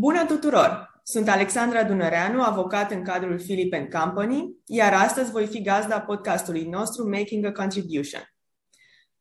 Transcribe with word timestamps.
Bună 0.00 0.24
tuturor! 0.24 1.00
Sunt 1.02 1.28
Alexandra 1.28 1.82
Dunăreanu, 1.84 2.42
avocat 2.42 2.90
în 2.90 3.02
cadrul 3.02 3.36
Philip 3.36 3.74
Company, 3.90 4.56
iar 4.66 4.92
astăzi 4.92 5.30
voi 5.30 5.46
fi 5.46 5.62
gazda 5.62 6.00
podcastului 6.00 6.64
nostru 6.64 7.08
Making 7.08 7.44
a 7.44 7.52
Contribution. 7.52 8.20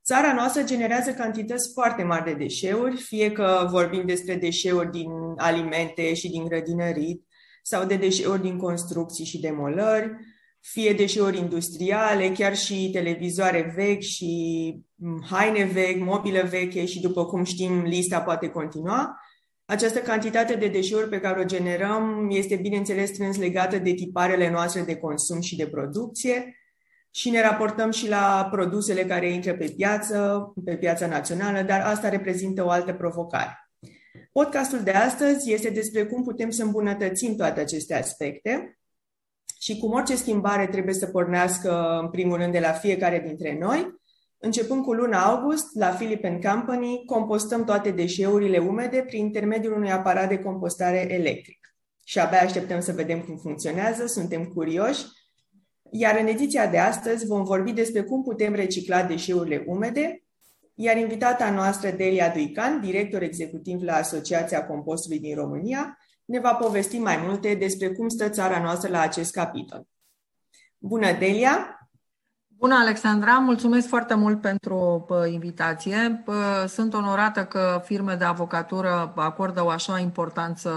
Țara 0.03 0.33
noastră 0.33 0.63
generează 0.63 1.11
cantități 1.11 1.71
foarte 1.73 2.03
mari 2.03 2.23
de 2.23 2.33
deșeuri, 2.33 2.95
fie 2.95 3.31
că 3.31 3.67
vorbim 3.71 4.05
despre 4.05 4.35
deșeuri 4.35 4.91
din 4.91 5.09
alimente 5.37 6.13
și 6.13 6.29
din 6.29 6.45
grădinărit, 6.45 7.25
sau 7.63 7.85
de 7.85 7.95
deșeuri 7.95 8.41
din 8.41 8.57
construcții 8.57 9.25
și 9.25 9.39
demolări, 9.39 10.11
fie 10.59 10.93
deșeuri 10.93 11.37
industriale, 11.37 12.31
chiar 12.31 12.55
și 12.55 12.89
televizoare 12.91 13.73
vechi 13.75 14.01
și 14.01 14.75
mm, 14.95 15.23
haine 15.29 15.63
vechi, 15.63 16.03
mobilă 16.03 16.47
veche 16.49 16.85
și 16.85 16.99
după 16.99 17.25
cum 17.25 17.43
știm, 17.43 17.81
lista 17.81 18.21
poate 18.21 18.49
continua. 18.49 19.19
Această 19.69 19.99
cantitate 19.99 20.55
de 20.55 20.67
deșeuri 20.67 21.09
pe 21.09 21.19
care 21.19 21.39
o 21.39 21.45
generăm 21.45 22.27
este, 22.31 22.55
bineînțeles, 22.55 23.09
strâns 23.09 23.37
legată 23.37 23.77
de 23.77 23.91
tiparele 23.91 24.49
noastre 24.49 24.81
de 24.81 24.95
consum 24.95 25.41
și 25.41 25.55
de 25.55 25.67
producție 25.67 26.57
și 27.11 27.29
ne 27.29 27.41
raportăm 27.41 27.91
și 27.91 28.07
la 28.07 28.47
produsele 28.51 29.05
care 29.05 29.31
intră 29.31 29.53
pe 29.53 29.73
piață, 29.75 30.51
pe 30.65 30.77
piața 30.77 31.07
națională, 31.07 31.61
dar 31.61 31.81
asta 31.81 32.09
reprezintă 32.09 32.63
o 32.63 32.69
altă 32.69 32.93
provocare. 32.93 33.69
Podcastul 34.31 34.79
de 34.79 34.91
astăzi 34.91 35.51
este 35.51 35.69
despre 35.69 36.05
cum 36.05 36.23
putem 36.23 36.49
să 36.49 36.63
îmbunătățim 36.63 37.35
toate 37.35 37.59
aceste 37.59 37.95
aspecte 37.95 38.79
și 39.59 39.77
cum 39.77 39.91
orice 39.91 40.15
schimbare 40.15 40.67
trebuie 40.67 40.93
să 40.93 41.07
pornească, 41.07 41.99
în 42.01 42.09
primul 42.09 42.37
rând, 42.37 42.51
de 42.51 42.59
la 42.59 42.71
fiecare 42.71 43.23
dintre 43.27 43.57
noi. 43.59 43.95
Începând 44.37 44.83
cu 44.83 44.93
luna 44.93 45.23
august, 45.23 45.75
la 45.75 45.87
Philip 45.87 46.21
Company, 46.21 47.03
compostăm 47.05 47.63
toate 47.63 47.91
deșeurile 47.91 48.57
umede 48.57 49.03
prin 49.07 49.25
intermediul 49.25 49.73
unui 49.73 49.91
aparat 49.91 50.29
de 50.29 50.39
compostare 50.39 51.13
electric. 51.13 51.75
Și 52.03 52.19
abia 52.19 52.41
așteptăm 52.41 52.79
să 52.79 52.91
vedem 52.91 53.21
cum 53.21 53.37
funcționează, 53.37 54.05
suntem 54.05 54.45
curioși. 54.45 55.05
Iar 55.91 56.19
în 56.19 56.27
ediția 56.27 56.67
de 56.67 56.77
astăzi 56.77 57.25
vom 57.25 57.43
vorbi 57.43 57.71
despre 57.71 58.01
cum 58.03 58.23
putem 58.23 58.53
recicla 58.53 59.03
deșeurile 59.03 59.63
umede 59.67 60.21
iar 60.79 60.97
invitata 60.97 61.51
noastră, 61.51 61.91
Delia 61.91 62.29
Duican, 62.29 62.81
director 62.81 63.21
executiv 63.21 63.81
la 63.81 63.93
Asociația 63.95 64.65
Compostului 64.65 65.19
din 65.19 65.35
România, 65.35 65.97
ne 66.25 66.39
va 66.39 66.53
povesti 66.53 66.97
mai 66.97 67.17
multe 67.17 67.53
despre 67.53 67.89
cum 67.89 68.07
stă 68.07 68.29
țara 68.29 68.61
noastră 68.61 68.89
la 68.89 68.99
acest 68.99 69.31
capitol. 69.31 69.87
Bună, 70.77 71.11
Delia! 71.11 71.76
Bună, 72.59 72.75
Alexandra! 72.75 73.37
Mulțumesc 73.37 73.87
foarte 73.87 74.13
mult 74.13 74.41
pentru 74.41 75.05
invitație. 75.31 76.23
Sunt 76.67 76.93
onorată 76.93 77.45
că 77.45 77.81
firme 77.85 78.15
de 78.15 78.23
avocatură 78.23 79.13
acordă 79.15 79.63
o 79.63 79.69
așa 79.69 79.99
importanță 79.99 80.69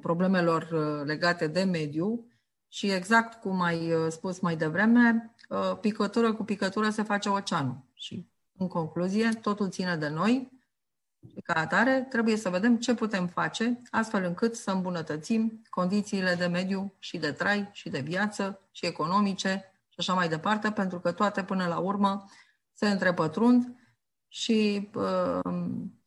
problemelor 0.00 0.68
legate 1.04 1.46
de 1.46 1.62
mediu 1.62 2.24
și 2.68 2.90
exact 2.90 3.40
cum 3.40 3.60
ai 3.60 3.92
spus 4.08 4.40
mai 4.40 4.56
devreme, 4.56 5.34
picătură 5.80 6.32
cu 6.32 6.44
picătură 6.44 6.90
se 6.90 7.02
face 7.02 7.28
oceanul. 7.28 7.76
Și 7.94 8.28
în 8.58 8.68
concluzie, 8.68 9.28
totul 9.28 9.70
ține 9.70 9.96
de 9.96 10.08
noi 10.08 10.50
și 11.28 11.40
ca 11.40 11.54
atare 11.60 12.06
trebuie 12.08 12.36
să 12.36 12.48
vedem 12.48 12.76
ce 12.76 12.94
putem 12.94 13.26
face 13.26 13.80
astfel 13.90 14.24
încât 14.24 14.56
să 14.56 14.70
îmbunătățim 14.70 15.62
condițiile 15.68 16.34
de 16.34 16.46
mediu 16.46 16.94
și 16.98 17.18
de 17.18 17.32
trai 17.32 17.68
și 17.72 17.88
de 17.88 18.00
viață 18.00 18.60
și 18.70 18.86
economice 18.86 19.64
și 19.74 19.79
așa 20.00 20.14
mai 20.14 20.28
departe, 20.28 20.70
pentru 20.70 21.00
că 21.00 21.12
toate 21.12 21.44
până 21.44 21.66
la 21.66 21.78
urmă 21.78 22.24
se 22.72 22.88
întrepătrund 22.88 23.74
și 24.28 24.90
uh, 24.94 25.54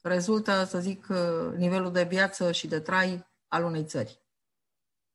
rezultă, 0.02 0.64
să 0.64 0.80
zic, 0.80 1.08
uh, 1.09 1.58
nivelul 1.58 1.92
de 1.92 2.03
viață 2.03 2.52
și 2.52 2.68
de 2.68 2.80
trai 2.80 3.28
al 3.48 3.64
unei 3.64 3.86
țări. 3.86 4.22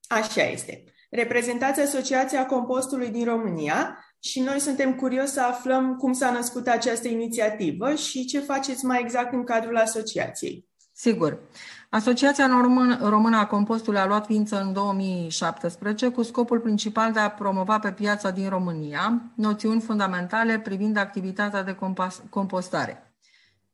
Așa 0.08 0.42
este. 0.42 0.84
Reprezentați 1.10 1.80
Asociația 1.80 2.46
Compostului 2.46 3.08
din 3.08 3.24
România 3.24 4.04
și 4.18 4.40
noi 4.40 4.60
suntem 4.60 4.94
curioși 4.94 5.32
să 5.32 5.42
aflăm 5.42 5.96
cum 5.96 6.12
s-a 6.12 6.30
născut 6.30 6.66
această 6.66 7.08
inițiativă 7.08 7.94
și 7.94 8.24
ce 8.24 8.40
faceți 8.40 8.84
mai 8.84 9.00
exact 9.00 9.32
în 9.32 9.44
cadrul 9.44 9.76
asociației. 9.76 10.67
Sigur. 11.00 11.38
Asociația 11.90 12.46
Română 13.00 13.36
a 13.36 13.46
Compostului 13.46 13.98
a 13.98 14.06
luat 14.06 14.26
ființă 14.26 14.60
în 14.60 14.72
2017 14.72 16.08
cu 16.08 16.22
scopul 16.22 16.60
principal 16.60 17.12
de 17.12 17.18
a 17.18 17.30
promova 17.30 17.78
pe 17.78 17.92
piața 17.92 18.30
din 18.30 18.48
România 18.48 19.22
noțiuni 19.34 19.80
fundamentale 19.80 20.58
privind 20.58 20.96
activitatea 20.96 21.62
de 21.62 21.76
compostare. 22.30 23.12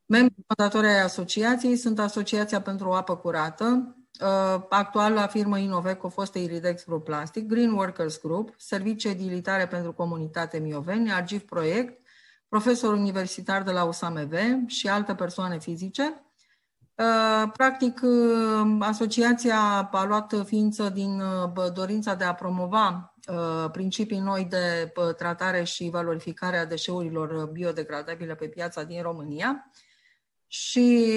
Membrii 0.07 0.45
fondatori 0.47 0.87
ai 0.87 1.03
asociației 1.03 1.77
sunt 1.77 1.99
Asociația 1.99 2.61
pentru 2.61 2.89
o 2.89 2.95
apă 2.95 3.17
curată, 3.17 3.97
Uh, 4.21 4.63
actuala 4.69 5.27
firmă 5.27 5.59
Inovec, 5.59 6.01
fostă 6.09 6.39
Iridex 6.39 6.85
Group 6.85 7.05
Plastic, 7.05 7.47
Green 7.47 7.73
Workers 7.73 8.21
Group, 8.21 8.55
Servicii 8.57 9.11
Edilitare 9.11 9.67
pentru 9.67 9.93
Comunitate 9.93 10.59
Mioveni, 10.59 11.13
Argiv 11.13 11.43
Proiect, 11.43 12.01
profesor 12.49 12.93
universitar 12.93 13.63
de 13.63 13.71
la 13.71 13.85
USAMV 13.85 14.33
și 14.67 14.89
alte 14.89 15.15
persoane 15.15 15.59
fizice. 15.59 16.24
Uh, 16.97 17.51
practic, 17.53 18.01
uh, 18.03 18.77
asociația 18.81 19.89
a 19.93 20.05
luat 20.05 20.35
ființă 20.45 20.89
din 20.89 21.23
dorința 21.75 22.15
de 22.15 22.25
a 22.25 22.35
promova 22.35 23.15
principii 23.73 24.19
noi 24.19 24.45
de 24.45 24.93
tratare 25.17 25.65
și 25.65 25.91
valorificare 25.91 26.57
a 26.57 26.67
deșeurilor 26.67 27.47
biodegradabile 27.53 28.35
pe 28.35 28.47
piața 28.47 28.83
din 28.83 29.03
România. 29.03 29.71
Și 30.47 31.09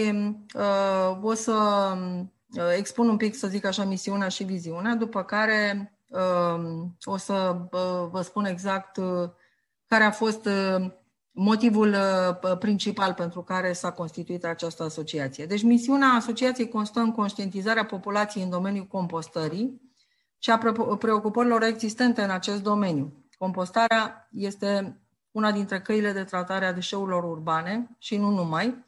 o 1.21 1.33
să 1.33 1.53
Uh, 2.55 2.73
expun 2.77 3.09
un 3.09 3.17
pic, 3.17 3.35
să 3.35 3.47
zic 3.47 3.65
așa, 3.65 3.83
misiunea 3.83 4.27
și 4.27 4.43
viziunea, 4.43 4.95
după 4.95 5.23
care 5.23 5.93
um, 6.09 6.97
o 7.03 7.17
să 7.17 7.55
uh, 7.71 8.07
vă 8.11 8.21
spun 8.23 8.45
exact 8.45 8.97
uh, 8.97 9.29
care 9.87 10.03
a 10.03 10.11
fost 10.11 10.49
motivul 11.39 11.95
principal 12.59 13.13
pentru 13.13 13.41
care 13.41 13.73
s-a 13.73 13.91
constituit 13.91 14.45
această 14.45 14.83
asociație. 14.83 15.45
Deci 15.45 15.63
misiunea 15.63 16.07
asociației 16.07 16.69
constă 16.69 16.99
în 16.99 17.11
conștientizarea 17.11 17.85
populației 17.85 18.43
în 18.43 18.49
domeniul 18.49 18.85
compostării 18.85 19.81
și 20.37 20.51
a 20.51 20.57
preocupărilor 20.99 21.63
existente 21.63 22.21
în 22.21 22.29
acest 22.29 22.63
domeniu. 22.63 23.25
Compostarea 23.37 24.29
este 24.31 25.01
una 25.31 25.51
dintre 25.51 25.81
căile 25.81 26.11
de 26.11 26.23
tratare 26.23 26.65
a 26.65 26.73
deșeurilor 26.73 27.23
urbane 27.23 27.95
și 27.97 28.17
nu 28.17 28.29
numai, 28.29 28.83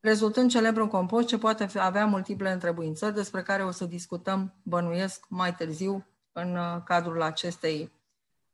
rezultând 0.00 0.50
celebru 0.50 0.82
un 0.82 0.88
compost 0.88 1.26
ce 1.26 1.38
poate 1.38 1.68
avea 1.78 2.06
multiple 2.06 2.52
întrebuințări, 2.52 3.14
despre 3.14 3.42
care 3.42 3.64
o 3.64 3.70
să 3.70 3.84
discutăm, 3.84 4.54
bănuiesc, 4.62 5.24
mai 5.28 5.54
târziu 5.54 6.06
în 6.32 6.56
uh, 6.56 6.82
cadrul 6.84 7.22
acestei 7.22 7.92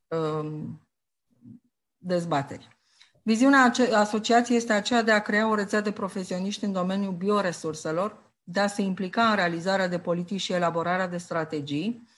um, 0.09 0.81
dezbateri. 1.99 2.80
Viziunea 3.23 3.73
asociației 3.93 4.57
este 4.57 4.73
aceea 4.73 5.03
de 5.03 5.13
a 5.13 5.23
crea 5.23 5.49
o 5.49 5.55
rețea 5.55 5.81
de 5.81 5.93
profesioniști 5.93 6.65
în 6.65 6.73
domeniul 6.73 7.13
bioresurselor, 7.13 8.33
de 8.43 8.61
a 8.61 8.67
se 8.67 8.83
implica 8.83 9.23
în 9.23 9.37
realizarea 9.37 9.89
de 9.89 9.99
politici 9.99 10.41
și 10.41 10.53
elaborarea 10.53 11.09
de 11.09 11.17
strategii, 11.17 12.09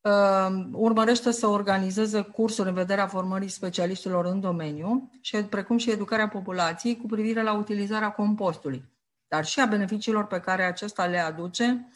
Ehm, 0.00 0.70
urmărește 0.72 1.30
să 1.30 1.46
organizeze 1.46 2.20
cursuri 2.20 2.68
în 2.68 2.74
vederea 2.74 3.06
formării 3.06 3.48
specialiștilor 3.48 4.24
în 4.24 4.40
domeniu, 4.40 5.10
și, 5.20 5.36
precum 5.36 5.76
și 5.76 5.90
educarea 5.90 6.28
populației 6.28 6.96
cu 6.96 7.06
privire 7.06 7.42
la 7.42 7.52
utilizarea 7.52 8.10
compostului, 8.10 8.84
dar 9.28 9.44
și 9.44 9.60
a 9.60 9.66
beneficiilor 9.66 10.26
pe 10.26 10.40
care 10.40 10.62
acesta 10.62 11.06
le 11.06 11.18
aduce 11.18 11.88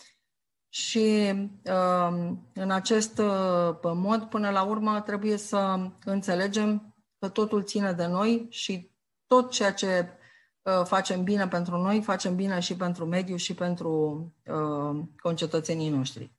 și 0.68 1.24
ehm, 1.62 2.50
în 2.54 2.70
acest 2.70 3.18
uh, 3.18 3.92
mod, 3.94 4.22
până 4.22 4.50
la 4.50 4.62
urmă, 4.62 5.00
trebuie 5.00 5.36
să 5.36 5.90
înțelegem 6.04 6.91
că 7.22 7.28
totul 7.28 7.62
ține 7.62 7.92
de 7.92 8.06
noi 8.06 8.46
și 8.50 8.90
tot 9.26 9.50
ceea 9.50 9.72
ce 9.72 10.08
uh, 10.62 10.84
facem 10.84 11.22
bine 11.22 11.48
pentru 11.48 11.76
noi, 11.76 12.02
facem 12.02 12.34
bine 12.36 12.60
și 12.60 12.76
pentru 12.76 13.06
mediu 13.06 13.36
și 13.36 13.54
pentru 13.54 13.90
uh, 14.46 15.00
concetățenii 15.20 15.88
noștri. 15.90 16.32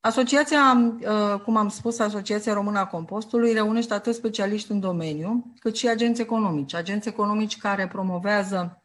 Asociația, 0.00 0.94
uh, 1.00 1.40
cum 1.40 1.56
am 1.56 1.68
spus, 1.68 1.98
Asociația 1.98 2.52
Română 2.52 2.78
a 2.78 2.86
Compostului 2.86 3.52
reunește 3.52 3.94
atât 3.94 4.14
specialiști 4.14 4.70
în 4.70 4.80
domeniu, 4.80 5.52
cât 5.58 5.76
și 5.76 5.88
agenți 5.88 6.20
economici. 6.20 6.74
Agenți 6.74 7.08
economici 7.08 7.58
care 7.58 7.88
promovează 7.88 8.82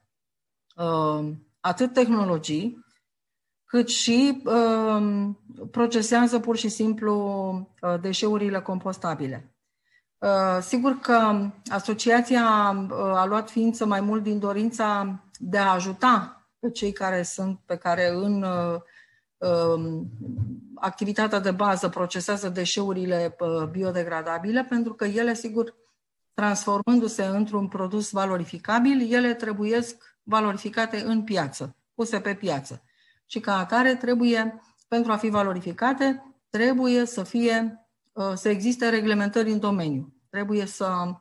uh, 0.75 1.31
atât 1.59 1.93
tehnologii, 1.93 2.85
cât 3.63 3.87
și 3.87 4.41
uh, 4.43 5.29
procesează 5.71 6.39
pur 6.39 6.57
și 6.57 6.69
simplu 6.69 7.13
uh, 7.81 7.99
deșeurile 8.01 8.61
compostabile. 8.61 9.54
Uh, 10.17 10.61
sigur 10.61 10.99
că 10.99 11.49
asociația 11.67 12.43
uh, 12.89 12.97
a 12.97 13.25
luat 13.25 13.49
ființă 13.49 13.85
mai 13.85 14.01
mult 14.01 14.23
din 14.23 14.39
dorința 14.39 15.19
de 15.39 15.57
a 15.57 15.71
ajuta 15.71 16.45
pe 16.59 16.71
cei 16.71 16.91
care 16.91 17.23
sunt, 17.23 17.59
pe 17.65 17.77
care 17.77 18.09
în 18.09 18.43
uh, 18.43 18.81
Um, 19.37 20.09
activitatea 20.75 21.39
de 21.39 21.51
bază 21.51 21.89
procesează 21.89 22.49
deșeurile 22.49 23.35
uh, 23.39 23.67
biodegradabile, 23.67 24.65
pentru 24.69 24.93
că 24.93 25.05
ele, 25.05 25.33
sigur, 25.33 25.75
transformându-se 26.33 27.25
într-un 27.25 27.67
produs 27.67 28.11
valorificabil, 28.11 29.13
ele 29.13 29.33
trebuiesc 29.33 30.17
valorificate 30.23 31.01
în 31.01 31.23
piață, 31.23 31.75
puse 31.93 32.19
pe 32.19 32.33
piață. 32.33 32.83
și 33.25 33.39
ca 33.39 33.57
atare 33.57 33.95
trebuie, 33.95 34.61
pentru 34.87 35.11
a 35.11 35.17
fi 35.17 35.29
valorificate, 35.29 36.35
trebuie 36.49 37.05
să 37.05 37.23
fie, 37.23 37.63
uh, 37.63 37.84
să 38.33 38.49
existe 38.49 38.89
reglementări 38.89 39.51
în 39.51 39.59
domeniu. 39.59 40.13
Trebuie 40.29 40.65
să 40.65 41.15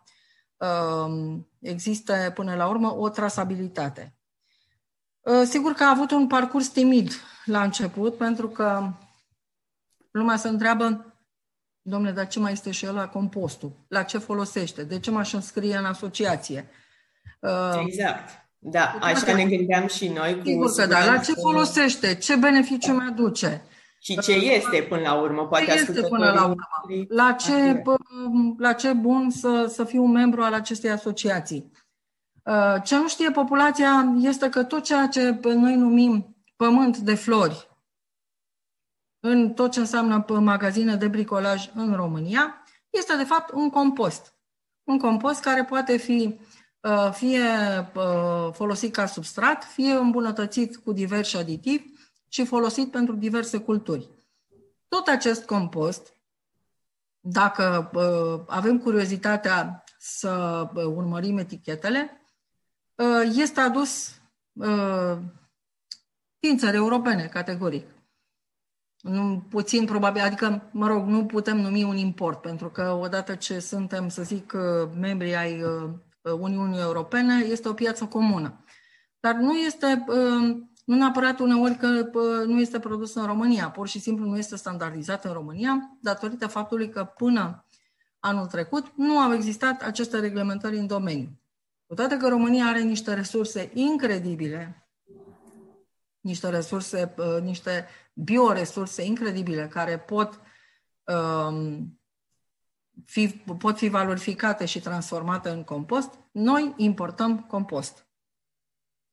uh, 0.56 1.38
existe 1.60 2.32
până 2.34 2.54
la 2.54 2.68
urmă 2.68 2.96
o 2.96 3.08
trasabilitate. 3.08 4.16
Uh, 5.20 5.42
sigur 5.44 5.72
că 5.72 5.84
a 5.84 5.90
avut 5.90 6.10
un 6.10 6.26
parcurs 6.26 6.68
timid 6.68 7.12
la 7.44 7.62
început, 7.62 8.16
pentru 8.16 8.48
că 8.48 8.92
lumea 10.10 10.36
se 10.36 10.48
întreabă, 10.48 11.14
domnule, 11.82 12.12
dar 12.12 12.26
ce 12.26 12.38
mai 12.38 12.52
este 12.52 12.70
și 12.70 12.86
la 12.86 13.08
compostul? 13.08 13.72
La 13.88 14.02
ce 14.02 14.18
folosește? 14.18 14.84
De 14.84 15.00
ce 15.00 15.10
m-aș 15.10 15.32
înscrie 15.32 15.76
în 15.76 15.84
asociație? 15.84 16.68
Exact. 17.86 18.42
Da, 18.58 18.98
așa 19.00 19.34
ne 19.34 19.44
gândeam 19.44 19.86
și 19.86 20.08
noi. 20.08 20.38
Cu 20.38 20.44
Sigur 20.44 20.74
că 20.74 20.86
da. 20.86 21.04
La 21.04 21.18
ce 21.18 21.32
folosește? 21.32 22.14
Ce 22.14 22.36
beneficiu 22.36 22.92
mi 22.92 23.06
aduce? 23.08 23.62
Și 24.04 24.18
ce 24.18 24.32
este 24.32 24.82
până 24.82 25.00
la 25.00 25.14
urmă? 25.14 25.46
Poate 25.46 25.64
ce 25.64 25.72
este 25.72 26.00
până 26.08 26.32
la 26.32 26.46
urmă? 26.46 26.68
La 27.08 27.32
ce, 27.32 27.82
la 28.58 28.72
ce 28.72 28.92
bun 28.92 29.30
să, 29.30 29.66
să 29.68 29.84
fiu 29.84 30.02
un 30.04 30.10
membru 30.10 30.42
al 30.42 30.52
acestei 30.52 30.90
asociații? 30.90 31.70
Uh, 32.42 32.82
ce 32.82 32.96
nu 32.96 33.08
știe 33.08 33.30
populația 33.30 34.14
este 34.20 34.48
că 34.48 34.64
tot 34.64 34.82
ceea 34.82 35.06
ce 35.06 35.40
noi 35.42 35.74
numim 35.74 36.36
pământ 36.56 36.98
de 36.98 37.14
flori, 37.14 37.68
în 39.20 39.52
tot 39.52 39.70
ce 39.70 39.80
înseamnă 39.80 40.24
magazine 40.28 40.96
de 40.96 41.08
bricolaj 41.08 41.70
în 41.74 41.94
România, 41.94 42.64
este 42.90 43.16
de 43.16 43.24
fapt 43.24 43.52
un 43.52 43.70
compost. 43.70 44.34
Un 44.82 44.98
compost 44.98 45.40
care 45.40 45.64
poate 45.64 45.96
fi 45.96 46.38
Uh, 46.84 47.10
fie 47.12 47.40
uh, 47.94 48.52
folosit 48.52 48.92
ca 48.92 49.06
substrat, 49.06 49.64
fie 49.64 49.92
îmbunătățit 49.92 50.76
cu 50.76 50.92
diversi 50.92 51.36
aditivi 51.36 51.84
și 52.34 52.44
folosit 52.44 52.90
pentru 52.90 53.14
diverse 53.14 53.58
culturi. 53.58 54.08
Tot 54.88 55.06
acest 55.06 55.44
compost, 55.44 56.12
dacă 57.20 57.90
uh, 57.94 58.44
avem 58.46 58.78
curiozitatea 58.78 59.84
să 59.98 60.30
urmărim 60.74 61.38
etichetele, 61.38 62.20
este 63.32 63.60
adus 63.60 64.20
din 66.38 66.58
țări 66.58 66.76
europene, 66.76 67.26
categoric. 67.26 67.86
Nu, 69.00 69.46
puțin 69.50 69.84
probabil, 69.84 70.22
adică, 70.22 70.68
mă 70.72 70.86
rog, 70.86 71.06
nu 71.06 71.26
putem 71.26 71.60
numi 71.60 71.82
un 71.82 71.96
import, 71.96 72.40
pentru 72.40 72.70
că 72.70 72.90
odată 72.90 73.34
ce 73.34 73.58
suntem, 73.58 74.08
să 74.08 74.22
zic, 74.22 74.52
membri 75.00 75.34
ai 75.34 75.62
Uniunii 76.38 76.80
Europene, 76.80 77.34
este 77.34 77.68
o 77.68 77.72
piață 77.72 78.06
comună. 78.06 78.64
Dar 79.20 79.34
nu 79.34 79.52
este, 79.52 80.04
uh, 80.08 80.56
nu 80.84 80.96
neapărat 80.96 81.38
uneori 81.38 81.76
că 81.76 82.10
uh, 82.12 82.46
nu 82.46 82.60
este 82.60 82.78
produs 82.78 83.14
în 83.14 83.26
România, 83.26 83.70
pur 83.70 83.88
și 83.88 83.98
simplu 83.98 84.26
nu 84.26 84.38
este 84.38 84.56
standardizat 84.56 85.24
în 85.24 85.32
România, 85.32 85.96
datorită 86.00 86.46
faptului 86.46 86.88
că 86.88 87.04
până 87.04 87.66
anul 88.18 88.46
trecut 88.46 88.92
nu 88.96 89.18
au 89.18 89.34
existat 89.34 89.82
aceste 89.82 90.18
reglementări 90.18 90.76
în 90.76 90.86
domeniu. 90.86 91.40
Cu 91.86 91.94
toate 91.94 92.16
că 92.16 92.28
România 92.28 92.64
are 92.64 92.80
niște 92.80 93.14
resurse 93.14 93.70
incredibile, 93.74 94.88
niște 96.20 96.48
resurse, 96.48 97.14
uh, 97.16 97.42
niște 97.42 97.86
bioresurse 98.14 99.04
incredibile 99.04 99.68
care 99.68 99.98
pot 99.98 100.40
um, 101.04 101.98
fi, 103.04 103.28
pot 103.58 103.76
fi 103.76 103.88
valorificate 103.88 104.64
și 104.64 104.80
transformate 104.80 105.48
în 105.48 105.64
compost, 105.64 106.18
noi 106.32 106.74
importăm 106.76 107.40
compost. 107.40 108.06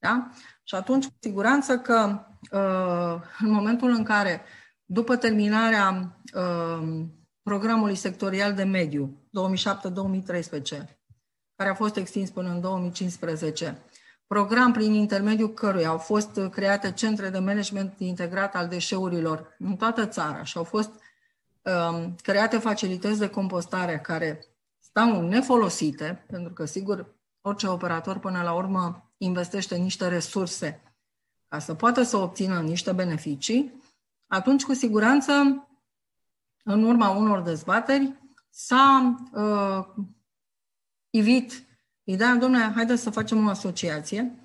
Da? 0.02 0.30
Și 0.64 0.76
atunci, 0.76 1.06
cu 1.06 1.14
siguranță 1.20 1.78
că 1.78 2.26
uh, 2.52 3.22
în 3.40 3.52
momentul 3.52 3.90
în 3.90 4.04
care, 4.04 4.42
după 4.86 5.16
terminarea 5.16 6.18
uh, 6.34 7.06
programului 7.44 7.96
sectorial 7.96 8.54
de 8.54 8.64
mediu 8.64 9.28
2007-2013, 9.28 10.60
care 11.56 11.70
a 11.70 11.74
fost 11.74 11.96
extins 11.96 12.30
până 12.30 12.50
în 12.50 12.62
2015, 12.62 13.78
program 14.28 14.72
prin 14.72 14.94
intermediul 14.94 15.54
căruia 15.54 15.88
au 15.88 15.98
fost 15.98 16.40
create 16.52 16.92
centre 16.92 17.30
de 17.30 17.40
management 17.40 17.94
integrat 17.98 18.56
al 18.56 18.68
deșeurilor 18.68 19.56
în 19.60 19.76
toată 19.76 20.06
țara 20.06 20.44
și 20.44 20.58
au 20.58 20.64
fost 20.64 20.92
Um, 21.64 22.16
create 22.22 22.58
facilități 22.58 23.20
de 23.20 23.30
compostare 23.30 24.00
care 24.00 24.46
stau 24.80 25.22
nefolosite, 25.22 26.26
pentru 26.28 26.54
că, 26.54 26.66
sigur, 26.66 27.16
orice 27.42 27.68
operator 27.68 28.20
până 28.20 28.42
la 28.42 28.54
urmă 28.54 29.11
investește 29.24 29.76
niște 29.76 30.08
resurse 30.08 30.82
ca 31.48 31.60
să 31.60 31.74
poată 31.74 32.04
să 32.04 32.18
obțină 32.18 32.62
niște 32.62 32.92
beneficii, 32.92 33.82
atunci, 34.28 34.64
cu 34.64 34.74
siguranță, 34.74 35.32
în 36.64 36.84
urma 36.84 37.10
unor 37.10 37.42
dezbateri, 37.42 38.16
s-a 38.50 39.16
uh, 39.34 40.06
ivit 41.10 41.64
ideea, 42.04 42.36
domnule, 42.36 42.72
haideți 42.76 43.02
să 43.02 43.10
facem 43.10 43.46
o 43.46 43.50
asociație 43.50 44.40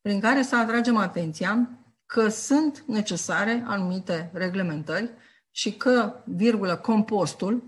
prin 0.00 0.20
care 0.20 0.42
să 0.42 0.56
atragem 0.56 0.96
atenția 0.96 1.70
că 2.06 2.28
sunt 2.28 2.84
necesare 2.86 3.64
anumite 3.66 4.30
reglementări 4.32 5.10
și 5.50 5.72
că, 5.72 6.22
virgulă, 6.26 6.76
compostul 6.76 7.62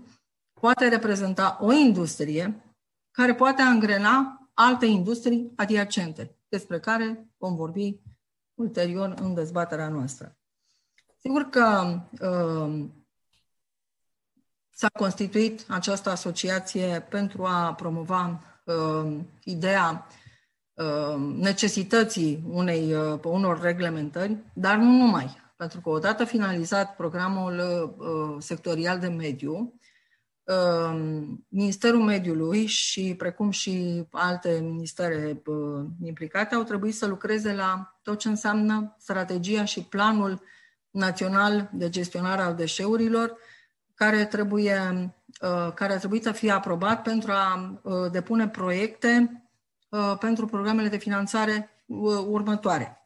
poate 0.59 0.87
reprezenta 0.87 1.57
o 1.61 1.71
industrie 1.71 2.75
care 3.11 3.35
poate 3.35 3.61
angrena 3.61 4.37
alte 4.53 4.85
industrii 4.85 5.51
adiacente, 5.55 6.35
despre 6.53 6.79
care 6.79 7.27
vom 7.37 7.55
vorbi 7.55 7.99
ulterior 8.53 9.13
în 9.21 9.33
dezbaterea 9.33 9.89
noastră. 9.89 10.37
Sigur 11.19 11.41
că 11.41 11.99
uh, 12.21 12.85
s-a 14.69 14.89
constituit 14.89 15.65
această 15.67 16.09
asociație 16.09 17.05
pentru 17.09 17.45
a 17.45 17.73
promova 17.73 18.41
uh, 18.65 19.19
ideea 19.43 20.07
uh, 20.73 21.15
necesității 21.35 22.43
unei, 22.49 22.93
uh, 22.93 23.19
unor 23.23 23.61
reglementări, 23.61 24.37
dar 24.53 24.77
nu 24.77 24.97
numai. 24.97 25.41
Pentru 25.55 25.81
că 25.81 25.89
odată 25.89 26.23
finalizat 26.23 26.95
programul 26.95 27.59
uh, 27.97 28.35
sectorial 28.39 28.99
de 28.99 29.07
mediu, 29.07 29.53
uh, 29.53 29.82
Ministerul 31.47 32.01
Mediului 32.01 32.65
și 32.65 33.15
precum 33.17 33.49
și 33.49 34.03
alte 34.11 34.59
ministere 34.63 35.41
uh, 35.45 35.85
implicate 36.03 36.55
au 36.55 36.63
trebuit 36.63 36.95
să 36.95 37.05
lucreze 37.05 37.53
la 37.53 37.97
tot 38.01 38.19
ce 38.19 38.27
înseamnă 38.27 38.95
strategia 38.99 39.65
și 39.65 39.83
planul 39.83 40.41
național 40.89 41.69
de 41.73 41.89
gestionare 41.89 42.41
al 42.41 42.55
deșeurilor, 42.55 43.37
care 43.93 44.25
trebuie 44.25 45.13
uh, 45.41 45.73
care 45.73 45.93
a 45.93 45.97
trebuit 45.97 46.23
să 46.23 46.31
fie 46.31 46.51
aprobat 46.51 47.01
pentru 47.01 47.31
a 47.31 47.79
uh, 47.83 48.11
depune 48.11 48.47
proiecte 48.47 49.43
uh, 49.89 50.15
pentru 50.19 50.45
programele 50.45 50.87
de 50.87 50.97
finanțare 50.97 51.69
următoare. 52.27 52.97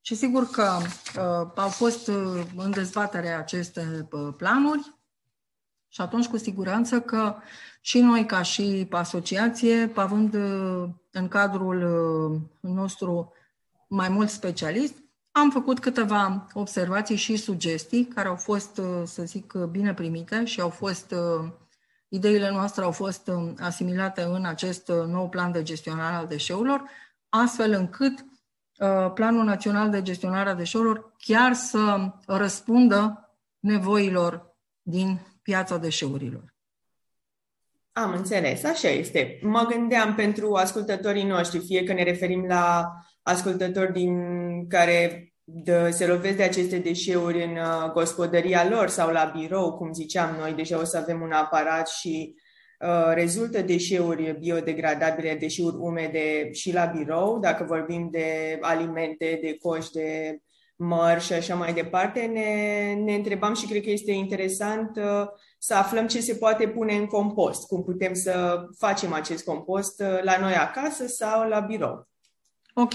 Și 0.00 0.14
sigur 0.14 0.46
că 0.50 0.76
uh, 0.80 1.50
au 1.54 1.68
fost 1.68 2.08
uh, 2.08 2.42
în 2.56 2.70
dezbatere 2.70 3.28
aceste 3.28 4.08
uh, 4.10 4.34
planuri 4.36 4.95
și 5.96 6.02
atunci 6.02 6.26
cu 6.26 6.36
siguranță 6.36 7.00
că 7.00 7.34
și 7.80 8.00
noi 8.00 8.26
ca 8.26 8.42
și 8.42 8.86
asociație, 8.90 9.92
având 9.94 10.34
uh, 10.34 10.88
în 11.10 11.28
cadrul 11.28 11.82
uh, 11.82 12.40
nostru 12.60 13.32
mai 13.88 14.08
mult 14.08 14.28
specialist, 14.28 14.94
am 15.30 15.50
făcut 15.50 15.78
câteva 15.78 16.46
observații 16.52 17.16
și 17.16 17.36
sugestii 17.36 18.04
care 18.04 18.28
au 18.28 18.36
fost, 18.36 18.78
uh, 18.78 19.02
să 19.04 19.22
zic, 19.22 19.52
bine 19.52 19.94
primite 19.94 20.44
și 20.44 20.60
au 20.60 20.68
fost, 20.68 21.14
ideile 22.08 22.50
noastre 22.50 22.84
au 22.84 22.92
fost 22.92 23.30
asimilate 23.58 24.22
în 24.22 24.44
acest 24.44 24.88
nou 24.88 25.28
plan 25.28 25.52
de 25.52 25.62
gestionare 25.62 26.14
al 26.14 26.26
deșeurilor, 26.26 26.82
astfel 27.28 27.72
încât 27.72 28.24
Uh, 28.78 29.12
Planul 29.14 29.44
Național 29.44 29.90
de 29.90 30.02
Gestionare 30.02 30.48
a 30.48 30.54
Deșeurilor 30.54 31.12
chiar 31.18 31.52
să 31.52 32.12
răspundă 32.26 33.30
nevoilor 33.58 34.56
din 34.82 35.20
piața 35.46 35.76
deșeurilor. 35.76 36.54
Am 37.92 38.12
înțeles, 38.12 38.64
așa 38.64 38.88
este. 38.88 39.38
Mă 39.42 39.66
gândeam 39.70 40.14
pentru 40.14 40.54
ascultătorii 40.54 41.24
noștri, 41.24 41.64
fie 41.64 41.84
că 41.84 41.92
ne 41.92 42.02
referim 42.02 42.44
la 42.46 42.92
ascultători 43.22 43.92
din 43.92 44.14
care 44.68 45.30
de, 45.44 45.90
se 45.90 46.06
lovesc 46.06 46.36
de 46.36 46.42
aceste 46.42 46.78
deșeuri 46.78 47.44
în 47.44 47.56
uh, 47.56 47.92
gospodăria 47.92 48.68
lor 48.68 48.88
sau 48.88 49.12
la 49.12 49.32
birou, 49.36 49.76
cum 49.76 49.92
ziceam 49.92 50.36
noi, 50.38 50.52
deja 50.52 50.80
o 50.80 50.84
să 50.84 50.96
avem 50.96 51.20
un 51.20 51.32
aparat 51.32 51.88
și 51.88 52.34
Uh, 52.80 53.12
rezultă 53.14 53.62
deșeuri 53.62 54.36
biodegradabile, 54.38 55.34
deșeuri 55.34 55.76
umede 55.78 56.52
și 56.52 56.72
la 56.72 56.84
birou, 56.84 57.38
dacă 57.38 57.64
vorbim 57.64 58.08
de 58.10 58.58
alimente, 58.60 59.38
de 59.42 59.56
coși, 59.56 59.92
de 59.92 60.38
măr 60.76 61.20
și 61.20 61.32
așa 61.32 61.54
mai 61.54 61.72
departe, 61.72 62.20
ne, 62.20 62.92
ne 63.04 63.14
întrebam 63.14 63.54
și 63.54 63.66
cred 63.66 63.82
că 63.82 63.90
este 63.90 64.12
interesant 64.12 64.96
uh, 64.96 65.26
să 65.58 65.74
aflăm 65.74 66.06
ce 66.06 66.20
se 66.20 66.34
poate 66.34 66.68
pune 66.68 66.94
în 66.94 67.06
compost, 67.06 67.66
cum 67.66 67.84
putem 67.84 68.14
să 68.14 68.64
facem 68.78 69.12
acest 69.12 69.44
compost 69.44 70.00
uh, 70.00 70.22
la 70.22 70.38
noi 70.40 70.54
acasă 70.54 71.06
sau 71.06 71.48
la 71.48 71.60
birou. 71.60 72.08
Ok. 72.74 72.92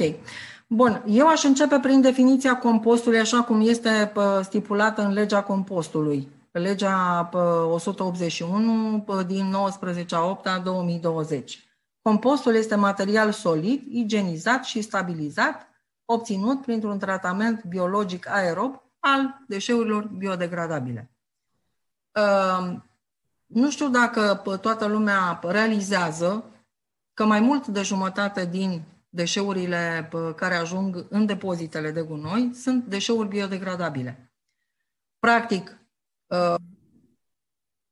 Bun, 0.67 1.03
eu 1.07 1.27
aș 1.27 1.43
începe 1.43 1.79
prin 1.79 2.01
definiția 2.01 2.57
compostului 2.57 3.19
așa 3.19 3.43
cum 3.43 3.67
este 3.67 4.11
stipulată 4.41 5.01
în 5.01 5.13
legea 5.13 5.43
compostului. 5.43 6.27
Legea 6.51 7.29
181 7.71 9.05
din 9.27 9.45
19 9.45 10.15
a 10.15 10.29
8 10.29 10.47
a 10.47 10.61
2020. 10.63 11.71
Compostul 12.01 12.55
este 12.55 12.75
material 12.75 13.31
solid, 13.31 13.81
igienizat 13.89 14.63
și 14.63 14.81
stabilizat, 14.81 15.70
obținut 16.13 16.61
printr-un 16.61 16.99
tratament 16.99 17.63
biologic 17.63 18.27
aerob 18.27 18.81
al 18.99 19.43
deșeurilor 19.47 20.07
biodegradabile. 20.07 21.11
Ehm, 22.11 22.89
nu 23.45 23.69
știu 23.69 23.89
dacă 23.89 24.41
toată 24.61 24.85
lumea 24.85 25.39
realizează 25.43 26.45
că 27.13 27.25
mai 27.25 27.39
mult 27.39 27.67
de 27.67 27.81
jumătate 27.81 28.45
din 28.45 28.83
deșeurile 29.09 30.09
care 30.35 30.55
ajung 30.55 31.05
în 31.09 31.25
depozitele 31.25 31.91
de 31.91 32.01
gunoi 32.01 32.51
sunt 32.53 32.85
deșeuri 32.85 33.27
biodegradabile. 33.27 34.33
Practic, 35.19 35.77
ehm, 36.27 36.61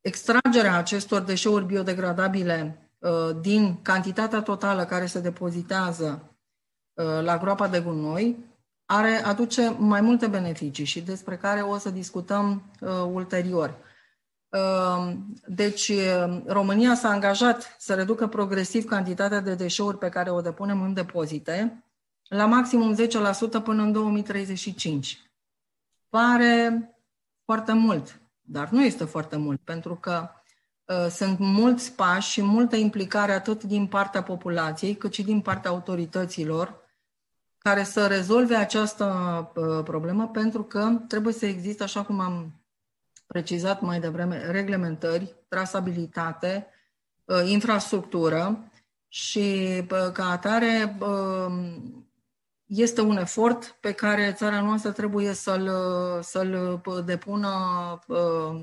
extragerea 0.02 0.78
acestor 0.78 1.22
deșeuri 1.22 1.66
biodegradabile 1.66 2.90
ehm, 3.00 3.42
din 3.42 3.82
cantitatea 3.82 4.42
totală 4.42 4.86
care 4.86 5.06
se 5.06 5.20
depozitează 5.20 6.39
la 7.22 7.38
groapa 7.38 7.68
de 7.68 7.80
gunoi 7.80 8.50
are, 8.92 9.24
aduce 9.26 9.76
mai 9.78 10.02
multe 10.02 10.28
beneficii 10.28 10.86
și 10.86 11.02
despre 11.02 11.38
care 11.38 11.62
o 11.62 11.78
să 11.78 11.90
discutăm 11.90 12.72
uh, 12.80 12.90
ulterior. 13.12 13.78
Uh, 14.50 15.14
deci, 15.48 15.88
uh, 15.88 16.42
România 16.46 16.96
s-a 16.96 17.10
angajat 17.10 17.76
să 17.78 17.94
reducă 17.94 18.28
progresiv 18.28 18.86
cantitatea 18.86 19.40
de 19.40 19.56
deșeuri 19.56 19.98
pe 19.98 20.10
care 20.10 20.30
o 20.30 20.42
depunem 20.42 20.82
în 20.82 20.94
depozite 20.94 21.84
la 22.28 22.46
maximum 22.46 22.96
10% 22.96 22.98
până 23.64 23.82
în 23.82 23.92
2035. 23.92 25.32
Pare 26.10 26.90
foarte 27.46 27.74
mult, 27.74 28.22
dar 28.42 28.70
nu 28.70 28.84
este 28.84 29.04
foarte 29.04 29.38
mult, 29.38 29.62
pentru 29.64 29.96
că 29.96 30.30
uh, 30.86 31.08
sunt 31.10 31.40
mulți 31.40 31.94
pași 31.96 32.32
și 32.32 32.42
multă 32.42 32.76
implicare 32.76 33.32
atât 33.32 33.64
din 33.64 33.88
partea 33.88 34.24
populației, 34.24 34.96
cât 34.96 35.14
și 35.14 35.24
din 35.24 35.42
partea 35.42 35.72
autorităților 35.72 36.79
care 37.60 37.84
să 37.84 38.08
rezolve 38.08 38.56
această 38.56 39.06
uh, 39.56 39.84
problemă, 39.84 40.28
pentru 40.28 40.64
că 40.64 40.90
trebuie 41.08 41.34
să 41.34 41.46
existe, 41.46 41.84
așa 41.84 42.04
cum 42.04 42.20
am 42.20 42.62
precizat 43.28 43.82
mai 43.82 44.00
devreme, 44.00 44.52
reglementări, 44.52 45.36
trasabilitate, 45.48 46.68
uh, 47.26 47.42
infrastructură 47.46 48.72
și 49.08 49.40
uh, 49.92 50.12
ca 50.12 50.30
atare 50.30 50.98
este 52.66 53.02
un 53.02 53.18
efort 53.18 53.78
pe 53.80 53.92
care 53.92 54.34
țara 54.36 54.62
noastră 54.62 54.92
trebuie 54.92 55.34
să-l, 55.34 55.72
să-l 56.22 56.82
depună 57.06 57.50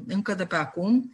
încă 0.07 0.35
de 0.35 0.45
pe 0.45 0.57
acum 0.57 1.13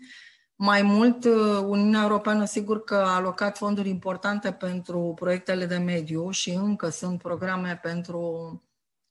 mai 0.64 0.82
mult, 0.82 1.24
uh, 1.24 1.58
Uniunea 1.66 2.02
Europeană 2.02 2.44
sigur 2.44 2.84
că 2.84 2.94
a 2.94 3.14
alocat 3.14 3.56
fonduri 3.56 3.88
importante 3.88 4.52
pentru 4.52 5.12
proiectele 5.14 5.66
de 5.66 5.76
mediu 5.76 6.30
și 6.30 6.50
încă 6.50 6.88
sunt 6.88 7.22
programe 7.22 7.78
pentru 7.82 8.62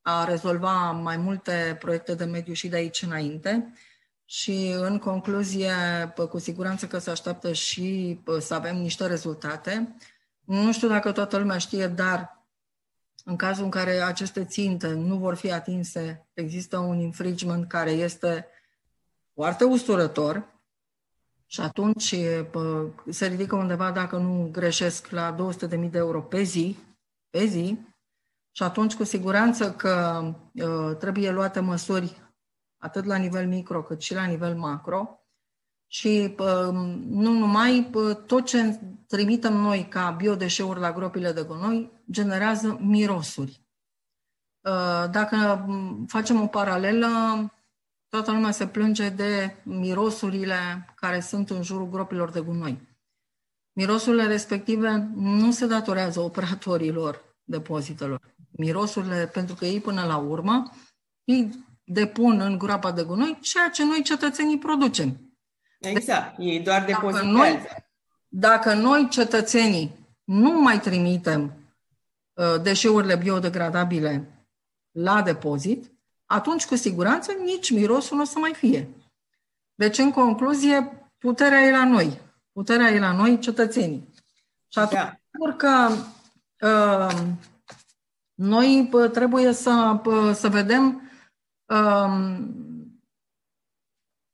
a 0.01 0.23
rezolva 0.23 0.91
mai 0.91 1.17
multe 1.17 1.75
proiecte 1.79 2.15
de 2.15 2.23
mediu 2.23 2.53
și 2.53 2.67
de 2.67 2.75
aici 2.75 3.01
înainte. 3.01 3.73
Și 4.25 4.73
în 4.77 4.99
concluzie, 4.99 5.71
cu 6.29 6.39
siguranță 6.39 6.87
că 6.87 6.97
se 6.97 7.09
așteaptă 7.09 7.53
și 7.53 8.19
să 8.39 8.53
avem 8.53 8.77
niște 8.77 9.05
rezultate. 9.05 9.95
Nu 10.45 10.71
știu 10.71 10.87
dacă 10.87 11.11
toată 11.11 11.37
lumea 11.37 11.57
știe, 11.57 11.87
dar 11.87 12.45
în 13.25 13.35
cazul 13.35 13.63
în 13.63 13.69
care 13.69 13.91
aceste 13.91 14.45
ținte 14.45 14.87
nu 14.87 15.17
vor 15.17 15.35
fi 15.35 15.51
atinse, 15.51 16.27
există 16.33 16.77
un 16.77 16.99
infringement 16.99 17.67
care 17.67 17.91
este 17.91 18.47
foarte 19.33 19.63
usturător, 19.63 20.59
și 21.51 21.61
atunci 21.61 22.15
se 23.09 23.27
ridică 23.27 23.55
undeva, 23.55 23.91
dacă 23.91 24.17
nu 24.17 24.49
greșesc, 24.51 25.09
la 25.09 25.35
200.000 25.35 25.89
de 25.89 25.97
euro 25.97 26.21
pe 26.21 26.41
zi, 26.41 26.77
pe 27.29 27.45
zi, 27.45 27.79
și 28.55 28.63
atunci 28.63 28.95
cu 28.95 29.03
siguranță 29.03 29.71
că 29.71 30.23
trebuie 30.99 31.31
luate 31.31 31.59
măsuri 31.59 32.21
atât 32.77 33.05
la 33.05 33.15
nivel 33.15 33.47
micro 33.47 33.83
cât 33.83 34.01
și 34.01 34.13
la 34.13 34.25
nivel 34.25 34.55
macro 34.55 35.19
și 35.87 36.35
nu 37.07 37.31
numai, 37.31 37.89
tot 38.25 38.45
ce 38.45 38.79
trimitem 39.07 39.53
noi 39.53 39.87
ca 39.87 40.09
biodeșeuri 40.09 40.79
la 40.79 40.91
gropile 40.91 41.31
de 41.31 41.41
gunoi 41.41 42.03
generează 42.11 42.77
mirosuri. 42.81 43.65
Dacă 45.11 45.67
facem 46.07 46.41
o 46.41 46.47
paralelă, 46.47 47.07
toată 48.11 48.31
lumea 48.31 48.51
se 48.51 48.67
plânge 48.67 49.09
de 49.09 49.55
mirosurile 49.63 50.85
care 50.95 51.19
sunt 51.19 51.49
în 51.49 51.63
jurul 51.63 51.89
gropilor 51.89 52.31
de 52.31 52.39
gunoi. 52.39 52.89
Mirosurile 53.73 54.27
respective 54.27 55.09
nu 55.15 55.51
se 55.51 55.65
datorează 55.65 56.19
operatorilor 56.19 57.35
depozitelor. 57.43 58.21
Mirosurile, 58.51 59.29
pentru 59.33 59.55
că 59.55 59.65
ei 59.65 59.79
până 59.79 60.05
la 60.05 60.17
urmă 60.17 60.71
îi 61.23 61.65
depun 61.83 62.39
în 62.39 62.57
groapa 62.57 62.91
de 62.91 63.03
gunoi 63.03 63.37
ceea 63.41 63.69
ce 63.69 63.85
noi 63.85 64.03
cetățenii 64.03 64.57
producem. 64.57 65.35
Exact, 65.79 66.35
ei 66.39 66.59
doar 66.59 66.85
depozitează. 66.85 67.25
Dacă 67.25 67.37
noi, 67.37 67.65
dacă 68.27 68.73
noi 68.73 69.07
cetățenii 69.09 69.91
nu 70.23 70.61
mai 70.61 70.79
trimitem 70.79 71.53
uh, 72.33 72.61
deșeurile 72.61 73.15
biodegradabile 73.15 74.45
la 74.91 75.21
depozit, 75.21 75.90
atunci 76.31 76.65
cu 76.65 76.75
siguranță 76.75 77.31
nici 77.31 77.71
mirosul 77.71 78.15
nu 78.15 78.21
o 78.23 78.25
să 78.25 78.39
mai 78.39 78.53
fie. 78.53 78.89
Deci, 79.75 79.97
în 79.97 80.11
concluzie, 80.11 81.09
puterea 81.17 81.61
e 81.61 81.71
la 81.71 81.85
noi. 81.85 82.19
Puterea 82.51 82.89
e 82.89 82.99
la 82.99 83.11
noi, 83.11 83.39
cetățenii. 83.39 84.09
Și 84.67 84.79
atunci, 84.79 85.01
da. 85.01 85.19
sigur 85.31 85.55
că 85.55 85.91
uh, 86.67 87.17
noi 88.33 88.89
trebuie 89.13 89.53
să, 89.53 90.01
să 90.33 90.49
vedem 90.49 91.11
uh, 91.65 92.37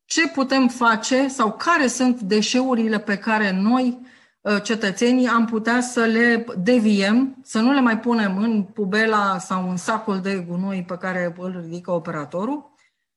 ce 0.05 0.27
putem 0.27 0.67
face 0.67 1.27
sau 1.27 1.53
care 1.53 1.87
sunt 1.87 2.21
deșeurile 2.21 2.99
pe 2.99 3.17
care 3.17 3.51
noi 3.51 3.99
Uh, 3.99 4.15
cetățenii 4.63 5.27
am 5.27 5.45
putea 5.45 5.81
să 5.81 6.05
le 6.05 6.45
deviem, 6.57 7.37
să 7.43 7.59
nu 7.59 7.71
le 7.71 7.81
mai 7.81 7.99
punem 7.99 8.37
în 8.37 8.63
pubela 8.63 9.37
sau 9.37 9.69
în 9.69 9.77
sacul 9.77 10.19
de 10.19 10.45
gunoi 10.47 10.83
pe 10.87 10.97
care 10.97 11.35
îl 11.37 11.59
ridică 11.61 11.91
operatorul 11.91 12.75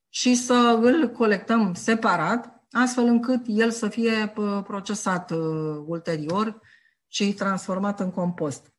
și 0.09 0.35
să 0.35 0.79
îl 0.83 1.09
colectăm 1.09 1.75
separat, 1.75 2.63
astfel 2.71 3.05
încât 3.05 3.41
el 3.47 3.71
să 3.71 3.89
fie 3.89 4.33
uh, 4.37 4.63
procesat 4.65 5.31
uh, 5.31 5.39
ulterior 5.87 6.61
și 7.09 7.33
transformat 7.33 8.01
în 8.01 8.11
compost. 8.11 8.73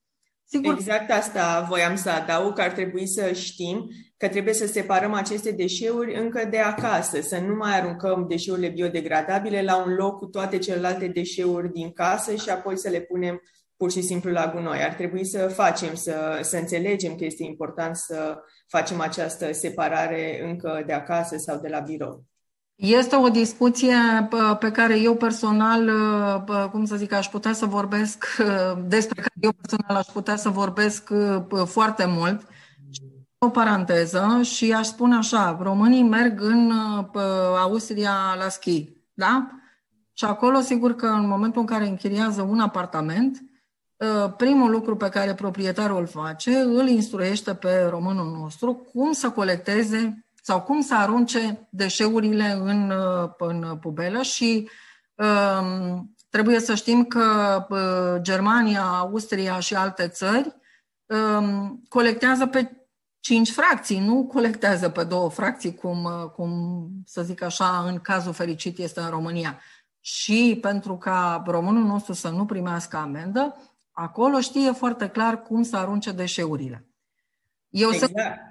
Sigur. 0.53 0.73
Exact 0.73 1.11
asta 1.11 1.65
voiam 1.69 1.95
să 1.95 2.09
adaug, 2.09 2.53
că 2.53 2.61
ar 2.61 2.71
trebui 2.71 3.07
să 3.07 3.31
știm 3.33 3.89
că 4.17 4.27
trebuie 4.27 4.53
să 4.53 4.67
separăm 4.67 5.13
aceste 5.13 5.51
deșeuri 5.51 6.15
încă 6.15 6.47
de 6.49 6.57
acasă, 6.57 7.21
să 7.21 7.39
nu 7.39 7.55
mai 7.55 7.79
aruncăm 7.79 8.25
deșeurile 8.29 8.69
biodegradabile 8.69 9.61
la 9.61 9.83
un 9.85 9.93
loc 9.93 10.17
cu 10.17 10.25
toate 10.25 10.57
celelalte 10.57 11.07
deșeuri 11.07 11.71
din 11.71 11.91
casă 11.91 12.35
și 12.35 12.49
apoi 12.49 12.77
să 12.77 12.89
le 12.89 12.99
punem 12.99 13.41
pur 13.77 13.91
și 13.91 14.01
simplu 14.01 14.31
la 14.31 14.51
gunoi. 14.53 14.83
Ar 14.83 14.93
trebui 14.93 15.25
să 15.25 15.47
facem, 15.47 15.95
să, 15.95 16.39
să 16.41 16.57
înțelegem 16.57 17.15
că 17.15 17.25
este 17.25 17.43
important 17.43 17.95
să 17.95 18.37
facem 18.67 18.99
această 18.99 19.51
separare 19.51 20.41
încă 20.43 20.83
de 20.85 20.93
acasă 20.93 21.37
sau 21.37 21.59
de 21.59 21.67
la 21.67 21.79
birou. 21.79 22.23
Este 22.81 23.15
o 23.15 23.29
discuție 23.29 23.95
pe 24.59 24.71
care 24.71 24.99
eu 24.99 25.15
personal, 25.15 25.91
cum 26.71 26.85
să 26.85 26.95
zic, 26.95 27.11
aș 27.11 27.27
putea 27.27 27.53
să 27.53 27.65
vorbesc, 27.65 28.25
despre 28.95 29.21
care 29.21 29.33
eu 29.39 29.51
personal 29.51 29.95
aș 29.95 30.05
putea 30.05 30.35
să 30.35 30.49
vorbesc 30.49 31.09
foarte 31.65 32.05
mult. 32.07 32.47
O 33.37 33.49
paranteză 33.49 34.39
și 34.41 34.73
aș 34.73 34.87
spune 34.87 35.15
așa, 35.15 35.59
românii 35.61 36.03
merg 36.03 36.41
în 36.41 36.71
Austria 37.61 38.13
la 38.37 38.49
schi, 38.49 38.89
da? 39.13 39.49
Și 40.13 40.25
acolo, 40.25 40.59
sigur 40.59 40.95
că 40.95 41.05
în 41.05 41.27
momentul 41.27 41.61
în 41.61 41.67
care 41.67 41.87
închiriază 41.87 42.41
un 42.41 42.59
apartament, 42.59 43.41
primul 44.37 44.71
lucru 44.71 44.95
pe 44.95 45.09
care 45.09 45.33
proprietarul 45.33 45.99
îl 45.99 46.07
face, 46.07 46.57
îl 46.57 46.87
instruiește 46.87 47.53
pe 47.53 47.87
românul 47.89 48.37
nostru 48.39 48.73
cum 48.73 49.11
să 49.11 49.29
colecteze 49.29 50.25
sau 50.41 50.61
cum 50.61 50.81
să 50.81 50.95
arunce 50.95 51.67
deșeurile 51.69 52.51
în, 52.51 52.93
în 53.37 53.77
pubelă 53.77 54.21
și 54.21 54.69
um, 55.15 56.15
trebuie 56.29 56.59
să 56.59 56.75
știm 56.75 57.05
că 57.05 57.57
uh, 57.69 58.21
Germania, 58.21 58.83
Austria 58.83 59.59
și 59.59 59.75
alte 59.75 60.07
țări 60.07 60.55
um, 61.05 61.83
colectează 61.89 62.45
pe 62.45 62.81
cinci 63.19 63.51
fracții, 63.51 63.99
nu 63.99 64.27
colectează 64.27 64.89
pe 64.89 65.03
două 65.03 65.29
fracții, 65.29 65.75
cum, 65.75 66.03
uh, 66.03 66.29
cum 66.29 66.51
să 67.05 67.21
zic 67.21 67.41
așa, 67.41 67.83
în 67.87 67.99
cazul 67.99 68.33
fericit 68.33 68.77
este 68.77 68.99
în 68.99 69.09
România. 69.09 69.59
Și 69.99 70.57
pentru 70.61 70.97
ca 70.97 71.43
românul 71.45 71.83
nostru 71.83 72.13
să 72.13 72.29
nu 72.29 72.45
primească 72.45 72.97
amendă, 72.97 73.55
acolo 73.91 74.39
știe 74.39 74.71
foarte 74.71 75.07
clar 75.07 75.41
cum 75.41 75.63
să 75.63 75.77
arunce 75.77 76.11
deșeurile. 76.11 76.85
Eu, 77.69 77.89
exact. 77.91 78.11
sunt, 78.11 78.50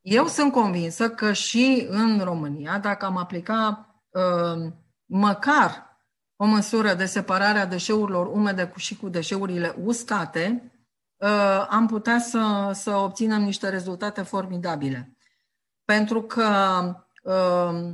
eu 0.00 0.26
sunt 0.26 0.52
convinsă 0.52 1.10
că 1.10 1.32
și 1.32 1.86
în 1.90 2.20
România, 2.20 2.78
dacă 2.78 3.04
am 3.04 3.16
aplica 3.16 3.86
uh, 4.10 4.72
măcar 5.04 5.92
o 6.36 6.44
măsură 6.44 6.94
de 6.94 7.04
separare 7.04 7.58
a 7.58 7.66
deșeurilor 7.66 8.26
umede 8.26 8.72
și 8.76 8.96
cu 8.96 9.08
deșeurile 9.08 9.74
uscate, 9.84 10.72
uh, 11.16 11.66
am 11.68 11.86
putea 11.86 12.18
să, 12.18 12.70
să 12.74 12.90
obținem 12.90 13.42
niște 13.42 13.68
rezultate 13.68 14.22
formidabile. 14.22 15.16
Pentru 15.84 16.22
că 16.22 16.46
uh, 17.22 17.92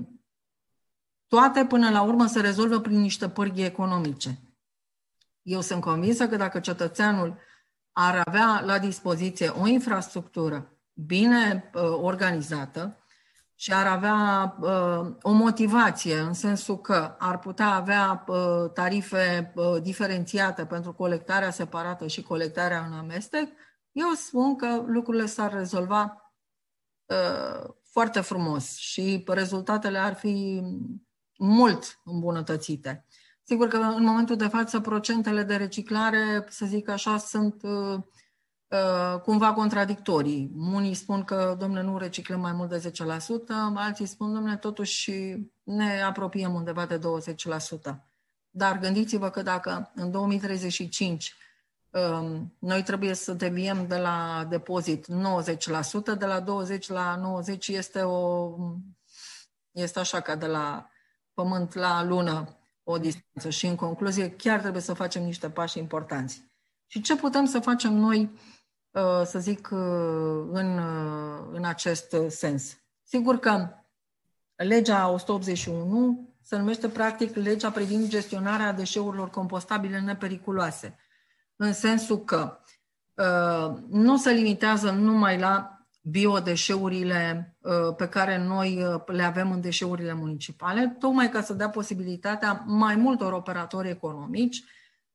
toate 1.27 1.65
până 1.65 1.91
la 1.91 2.03
urmă 2.03 2.27
se 2.27 2.41
rezolvă 2.41 2.79
prin 2.81 3.01
niște 3.01 3.29
pârghii 3.29 3.65
economice. 3.65 4.39
Eu 5.43 5.61
sunt 5.61 5.81
convinsă 5.81 6.29
că 6.29 6.37
dacă 6.37 6.61
cetățeanul 6.61 7.39
ar 7.93 8.23
avea 8.25 8.63
la 8.65 8.79
dispoziție 8.79 9.49
o 9.49 9.67
infrastructură 9.67 10.78
bine 11.07 11.71
uh, 11.75 11.83
organizată 11.83 13.03
și 13.55 13.73
ar 13.73 13.87
avea 13.87 14.57
uh, 14.61 15.15
o 15.23 15.33
motivație 15.33 16.19
în 16.19 16.33
sensul 16.33 16.79
că 16.79 17.15
ar 17.19 17.39
putea 17.39 17.75
avea 17.75 18.25
uh, 18.27 18.71
tarife 18.75 19.53
uh, 19.55 19.83
diferențiate 19.83 20.67
pentru 20.67 20.93
colectarea 20.93 21.51
separată 21.51 22.07
și 22.07 22.23
colectarea 22.23 22.85
în 22.85 22.93
amestec, 22.93 23.49
eu 23.93 24.09
spun 24.17 24.57
că 24.57 24.83
lucrurile 24.87 25.27
s-ar 25.27 25.53
rezolva 25.53 26.33
uh, 27.07 27.71
foarte 27.91 28.21
frumos 28.21 28.77
și 28.77 29.25
rezultatele 29.27 29.99
ar 29.99 30.15
fi 30.15 30.63
mult 31.39 32.01
îmbunătățite. 32.05 33.07
Sigur 33.43 33.69
că 33.69 33.77
în 33.77 34.05
momentul 34.05 34.37
de 34.37 34.47
față 34.49 34.81
procentele 34.81 35.43
de 35.43 35.57
reciclare, 35.57 36.47
să 36.49 36.67
zic 36.67 36.89
așa, 36.89 37.19
sunt 37.19 37.63
uh, 37.63 37.71
uh, 37.71 38.03
cumva 39.23 39.53
contradictorii. 39.53 40.51
Unii 40.57 40.95
spun 40.95 41.25
că, 41.25 41.57
domnule, 41.59 41.83
nu 41.83 41.99
reciclăm 41.99 42.41
mai 42.41 42.53
mult 42.53 42.69
de 42.69 42.91
10%, 42.91 42.95
alții 43.75 44.07
spun, 44.07 44.33
domnule, 44.33 44.57
totuși 44.57 45.13
ne 45.63 46.03
apropiem 46.03 46.55
undeva 46.55 46.87
de 46.87 46.99
20%. 46.99 47.01
Dar 48.51 48.79
gândiți-vă 48.79 49.31
că 49.31 49.43
dacă 49.43 49.93
în 49.95 50.11
2035 50.11 51.35
um, 51.91 52.57
noi 52.59 52.83
trebuie 52.83 53.15
să 53.15 53.33
deviem 53.33 53.87
de 53.87 53.97
la 53.97 54.47
depozit 54.49 55.07
90%, 55.07 56.19
de 56.19 56.27
la 56.27 56.41
20 56.41 56.89
la 56.89 57.17
90 57.17 57.69
este 57.69 58.03
o 58.03 58.55
este 59.71 59.99
așa 59.99 60.21
ca 60.21 60.37
de 60.37 60.47
la 60.47 60.89
pământ 61.35 61.75
la 61.75 62.05
lună 62.05 62.59
o 62.83 62.99
distanță 62.99 63.51
și 63.51 63.67
în 63.67 63.75
concluzie 63.75 64.31
chiar 64.31 64.61
trebuie 64.61 64.83
să 64.83 64.93
facem 64.95 65.23
niște 65.23 65.51
pași 65.51 65.79
importanți. 65.79 66.47
Și 66.87 67.01
ce 67.01 67.17
putem 67.17 67.45
să 67.45 67.61
facem 67.61 67.93
noi, 67.95 68.21
uh, 68.21 68.58
să 69.25 69.39
zic, 69.39 69.69
uh, 69.73 70.49
în, 70.51 70.79
uh, 70.79 71.49
în 71.53 71.65
acest 71.65 72.17
sens? 72.29 72.77
Sigur 73.03 73.39
că 73.39 73.69
legea 74.57 75.09
181 75.09 76.29
se 76.43 76.57
numește 76.57 76.89
practic 76.89 77.37
legea 77.37 77.71
privind 77.71 78.09
gestionarea 78.09 78.73
deșeurilor 78.73 79.31
compostabile 79.31 80.01
nepericuloase, 80.01 80.99
în 81.57 81.73
sensul 81.73 82.25
că 82.25 82.59
nu 83.89 84.17
se 84.17 84.31
limitează 84.31 84.91
numai 84.91 85.39
la 85.39 85.79
biodeșeurile 86.11 87.57
uh, 87.61 87.95
pe 87.97 88.09
care 88.09 88.45
noi 88.45 88.83
uh, 88.83 89.03
le 89.07 89.23
avem 89.23 89.53
în 89.53 89.61
deșeurile 89.61 90.13
municipale, 90.13 90.97
tocmai 90.99 91.29
ca 91.29 91.43
să 91.43 91.53
dea 91.53 91.69
posibilitatea 91.69 92.65
mai 92.67 92.97
multor 92.97 93.33
operatori 93.33 93.89
economici 93.89 94.65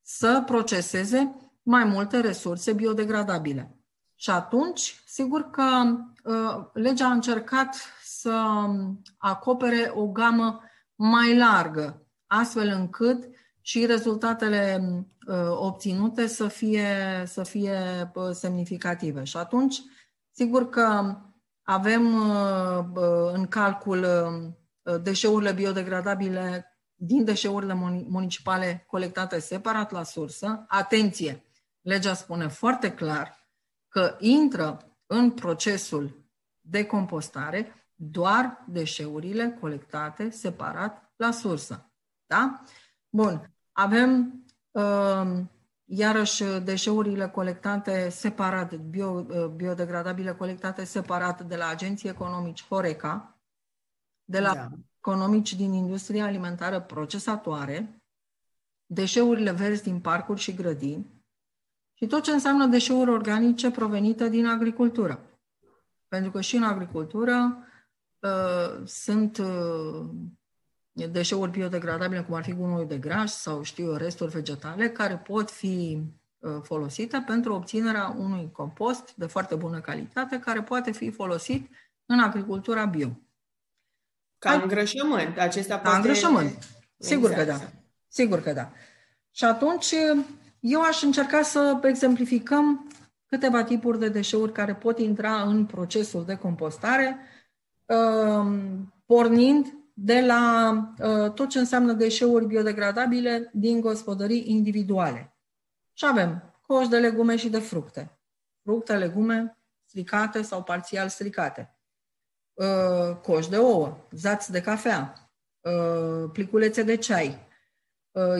să 0.02 0.44
proceseze 0.46 1.36
mai 1.64 1.84
multe 1.84 2.20
resurse 2.20 2.74
biodegradabile. 2.74 3.78
Și 4.16 4.30
atunci, 4.30 5.02
sigur 5.08 5.50
că 5.50 5.64
uh, 6.24 6.66
legea 6.74 7.08
a 7.08 7.12
încercat 7.12 7.76
să 8.04 8.66
acopere 9.18 9.92
o 9.96 10.08
gamă 10.08 10.62
mai 10.96 11.38
largă, 11.38 12.06
astfel 12.28 12.68
încât 12.68 13.30
și 13.62 13.86
rezultatele 13.86 14.82
obținute 15.50 16.28
să 16.28 16.48
fie, 16.48 16.88
să 17.26 17.44
fie 17.44 17.78
semnificative. 18.34 19.24
Și 19.24 19.38
atunci, 19.38 19.84
Sigur 20.36 20.70
că 20.70 21.16
avem 21.64 22.30
uh, 22.30 23.32
în 23.34 23.46
calcul 23.48 24.04
uh, 24.84 25.02
deșeurile 25.02 25.52
biodegradabile 25.52 26.66
din 26.96 27.24
deșeurile 27.24 27.74
municipale 28.08 28.86
colectate 28.88 29.40
separat 29.40 29.92
la 29.92 30.04
sursă. 30.04 30.66
Atenție! 30.68 31.43
Legea 31.84 32.14
spune 32.14 32.48
foarte 32.48 32.94
clar 32.94 33.50
că 33.88 34.18
intră 34.20 34.98
în 35.06 35.32
procesul 35.32 36.26
de 36.62 36.86
compostare 36.86 37.88
doar 37.96 38.64
deșeurile 38.68 39.58
colectate 39.60 40.30
separat 40.30 41.14
la 41.16 41.32
sursă. 41.32 41.92
Da? 42.26 42.64
Bun. 43.10 43.56
Avem 43.72 44.44
uh, 44.72 45.44
Iarăși, 45.96 46.44
deșeurile 46.44 47.28
colectate 47.28 48.10
separat, 48.10 48.76
bio, 48.76 49.22
biodegradabile 49.56 50.34
colectate 50.34 50.84
separat 50.84 51.42
de 51.42 51.56
la 51.56 51.68
agenții 51.68 52.10
economici 52.10 52.66
Horeca, 52.68 53.38
de 54.24 54.40
la 54.40 54.54
da. 54.54 54.70
economici 54.98 55.56
din 55.56 55.74
industria 55.74 56.26
alimentară 56.26 56.82
procesatoare, 56.82 58.04
deșeurile 58.86 59.52
verzi 59.52 59.84
din 59.84 60.00
parcuri 60.00 60.40
și 60.40 60.54
grădini 60.54 61.13
și 61.94 62.08
tot 62.08 62.24
ce 62.24 62.32
înseamnă 62.32 62.66
deșeuri 62.66 63.10
organice 63.10 63.72
provenite 63.72 64.30
din 64.30 64.46
agricultură. 64.48 65.20
Pentru 66.08 66.32
că 66.32 66.42
și 66.42 66.56
în 66.56 66.64
agricultură 66.64 67.58
uh, 68.20 68.86
sunt 68.86 69.38
uh, 69.38 70.06
deșeuri 70.92 71.52
biodegradabile, 71.52 72.22
cum 72.22 72.36
ar 72.36 72.44
fi 72.44 72.54
gunoiul 72.54 72.88
de 72.88 72.98
graș 72.98 73.30
sau, 73.30 73.64
știu 73.64 73.86
eu, 73.86 73.96
resturi 73.96 74.32
vegetale, 74.32 74.90
care 74.90 75.18
pot 75.18 75.52
fi 75.52 76.02
uh, 76.40 76.52
folosite 76.64 77.24
pentru 77.28 77.54
obținerea 77.54 78.16
unui 78.18 78.52
compost 78.52 79.14
de 79.16 79.26
foarte 79.26 79.56
bună 79.56 79.80
calitate, 79.80 80.40
care 80.40 80.62
poate 80.62 80.92
fi 80.92 81.12
folosit 81.12 81.70
în 82.06 82.20
agricultura 82.20 82.86
bio. 82.86 83.10
Ca 84.38 84.52
îngrășământ. 84.52 85.38
Acesta 85.38 85.74
poate... 85.78 85.90
Ca 85.90 85.96
îngrășământ. 85.96 86.68
Sigur 86.98 87.30
exact. 87.30 87.50
că 87.50 87.58
da. 87.58 87.72
Sigur 88.08 88.42
că 88.42 88.54
da. 88.54 88.72
Și 89.32 89.44
atunci 89.44 89.94
eu 90.64 90.82
aș 90.82 91.02
încerca 91.02 91.42
să 91.42 91.80
exemplificăm 91.84 92.88
câteva 93.26 93.64
tipuri 93.64 94.00
de 94.00 94.10
deșeuri 94.10 94.52
care 94.52 94.76
pot 94.76 95.00
intra 95.00 95.42
în 95.42 95.66
procesul 95.66 96.26
de 96.26 96.36
compostare, 96.36 97.18
uh, 97.86 98.54
pornind 99.06 99.78
de 99.94 100.22
la 100.22 100.72
uh, 101.00 101.32
tot 101.32 101.50
ce 101.50 101.60
înseamnă 101.60 101.94
deșeuri 101.94 102.46
biodegradabile 102.46 103.50
din 103.54 103.82
gospodării 103.82 104.44
individuale. 104.46 105.38
Și 105.94 106.06
avem 106.06 106.54
coș 106.62 106.88
de 106.88 107.00
legume 107.00 107.36
și 107.36 107.50
de 107.50 107.60
fructe. 107.60 108.20
Fructe, 108.62 108.98
legume 108.98 109.58
stricate 109.86 110.42
sau 110.42 110.64
parțial 110.64 111.10
stricate. 111.10 111.78
Uh, 112.54 113.16
coș 113.22 113.48
de 113.48 113.58
ouă, 113.58 113.98
zați 114.12 114.52
de 114.52 114.62
cafea, 114.62 115.32
uh, 115.62 116.30
pliculețe 116.32 116.84
de 116.84 116.96
ceai, 116.96 117.28
uh, 117.28 117.53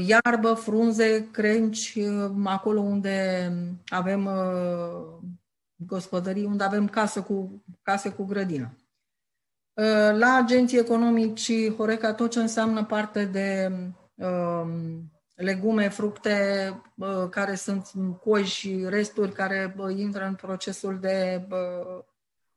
iarbă, 0.06 0.54
frunze, 0.54 1.30
crenci, 1.32 1.96
uh, 1.96 2.32
acolo 2.44 2.80
unde 2.80 3.52
avem 3.88 4.26
uh, 4.26 5.32
gospodării, 5.76 6.46
unde 6.46 6.64
avem 6.64 6.88
casă 6.88 7.22
cu, 7.22 7.64
case 7.82 8.10
cu 8.10 8.24
grădină. 8.24 8.78
Uh, 9.74 10.18
la 10.18 10.36
agenții 10.44 10.80
economici 10.80 11.74
Horeca 11.78 12.14
tot 12.14 12.32
ce 12.32 12.40
înseamnă 12.40 12.84
parte 12.84 13.26
de 13.26 13.72
um, 14.16 15.12
legume, 15.36 15.90
fructe 15.90 16.70
uh, 16.96 17.30
care 17.30 17.56
sunt 17.56 17.92
coi 18.24 18.44
și 18.44 18.86
resturi 18.88 19.32
care 19.32 19.76
uh, 19.78 19.98
intră 19.98 20.26
în 20.26 20.36
procesul 20.36 21.00
de 21.00 21.48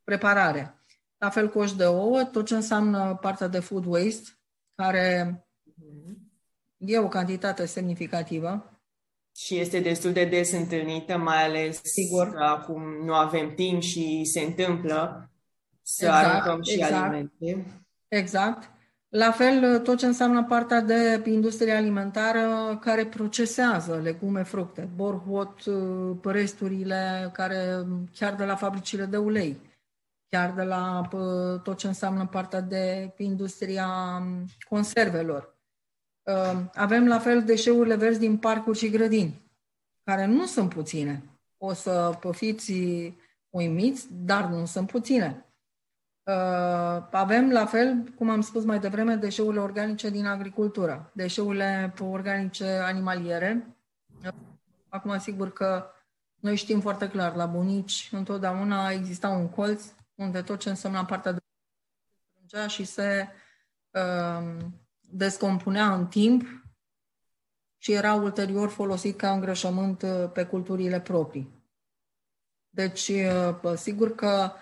preparare. 0.04 0.74
La 1.18 1.30
fel 1.30 1.48
coș 1.48 1.72
de 1.72 1.84
ouă, 1.84 2.24
tot 2.24 2.46
ce 2.46 2.54
înseamnă 2.54 3.18
partea 3.20 3.46
de 3.46 3.58
food 3.58 3.84
waste, 3.84 4.28
care 4.74 5.40
e 6.76 6.98
o 6.98 7.08
cantitate 7.08 7.66
semnificativă. 7.66 8.70
Și 9.36 9.58
este 9.58 9.80
destul 9.80 10.12
de 10.12 10.24
des 10.24 10.52
întâlnită, 10.52 11.16
mai 11.16 11.44
ales 11.44 11.80
Sigur. 11.82 12.30
că 12.30 12.42
acum 12.42 12.82
nu 13.04 13.14
avem 13.14 13.54
timp 13.54 13.82
și 13.82 14.24
se 14.24 14.40
întâmplă 14.40 15.30
să 15.82 16.04
exact, 16.04 16.26
aruncăm 16.26 16.62
și 16.62 16.72
exact, 16.72 16.92
alimente. 16.92 17.66
Exact. 18.08 18.70
La 19.08 19.30
fel, 19.30 19.78
tot 19.78 19.98
ce 19.98 20.06
înseamnă 20.06 20.44
partea 20.44 20.80
de 20.80 21.22
industrie 21.24 21.72
alimentară 21.72 22.78
care 22.80 23.06
procesează 23.06 24.00
legume, 24.02 24.42
fructe, 24.42 24.88
borhot, 24.94 25.62
resturile 26.24 27.30
care 27.32 27.86
chiar 28.14 28.34
de 28.34 28.44
la 28.44 28.56
fabricile 28.56 29.04
de 29.04 29.16
ulei, 29.16 29.60
chiar 30.28 30.52
de 30.52 30.62
la 30.62 31.08
tot 31.62 31.76
ce 31.76 31.86
înseamnă 31.86 32.26
partea 32.26 32.60
de 32.60 33.14
industria 33.16 33.88
conservelor. 34.68 35.55
Avem 36.74 37.06
la 37.06 37.18
fel 37.18 37.42
deșeurile 37.42 37.96
verzi 37.96 38.18
din 38.18 38.36
parcuri 38.38 38.78
și 38.78 38.90
grădini, 38.90 39.42
care 40.04 40.24
nu 40.24 40.46
sunt 40.46 40.74
puține. 40.74 41.22
O 41.58 41.72
să 41.72 42.18
fiți 42.32 42.72
uimiți, 43.50 44.06
dar 44.10 44.44
nu 44.44 44.64
sunt 44.64 44.90
puține. 44.90 45.46
Uh, 46.22 47.06
avem, 47.10 47.50
la 47.50 47.66
fel, 47.66 48.12
cum 48.16 48.30
am 48.30 48.40
spus 48.40 48.64
mai 48.64 48.78
devreme, 48.78 49.14
deșeurile 49.14 49.60
organice 49.60 50.10
din 50.10 50.26
agricultură, 50.26 51.10
deșeurile 51.12 51.94
organice 52.00 52.66
animaliere. 52.66 53.76
Acum, 54.88 55.18
sigur 55.18 55.52
că 55.52 55.90
noi 56.40 56.56
știm 56.56 56.80
foarte 56.80 57.08
clar, 57.08 57.34
la 57.34 57.46
bunici 57.46 58.08
întotdeauna 58.12 58.90
exista 58.90 59.28
un 59.28 59.48
colț 59.48 59.84
unde 60.14 60.42
tot 60.42 60.58
ce 60.58 60.68
însemna 60.68 61.04
partea 61.04 61.32
de 61.32 61.38
și 62.66 62.84
se 62.84 63.28
uh, 63.90 64.56
descompunea 65.10 65.94
în 65.94 66.06
timp 66.06 66.42
și 67.78 67.92
era 67.92 68.14
ulterior 68.14 68.68
folosit 68.68 69.16
ca 69.16 69.32
îngrășământ 69.32 70.02
uh, 70.02 70.30
pe 70.32 70.44
culturile 70.44 71.00
proprii. 71.00 71.54
Deci, 72.70 73.08
uh, 73.08 73.72
sigur 73.76 74.14
că 74.14 74.52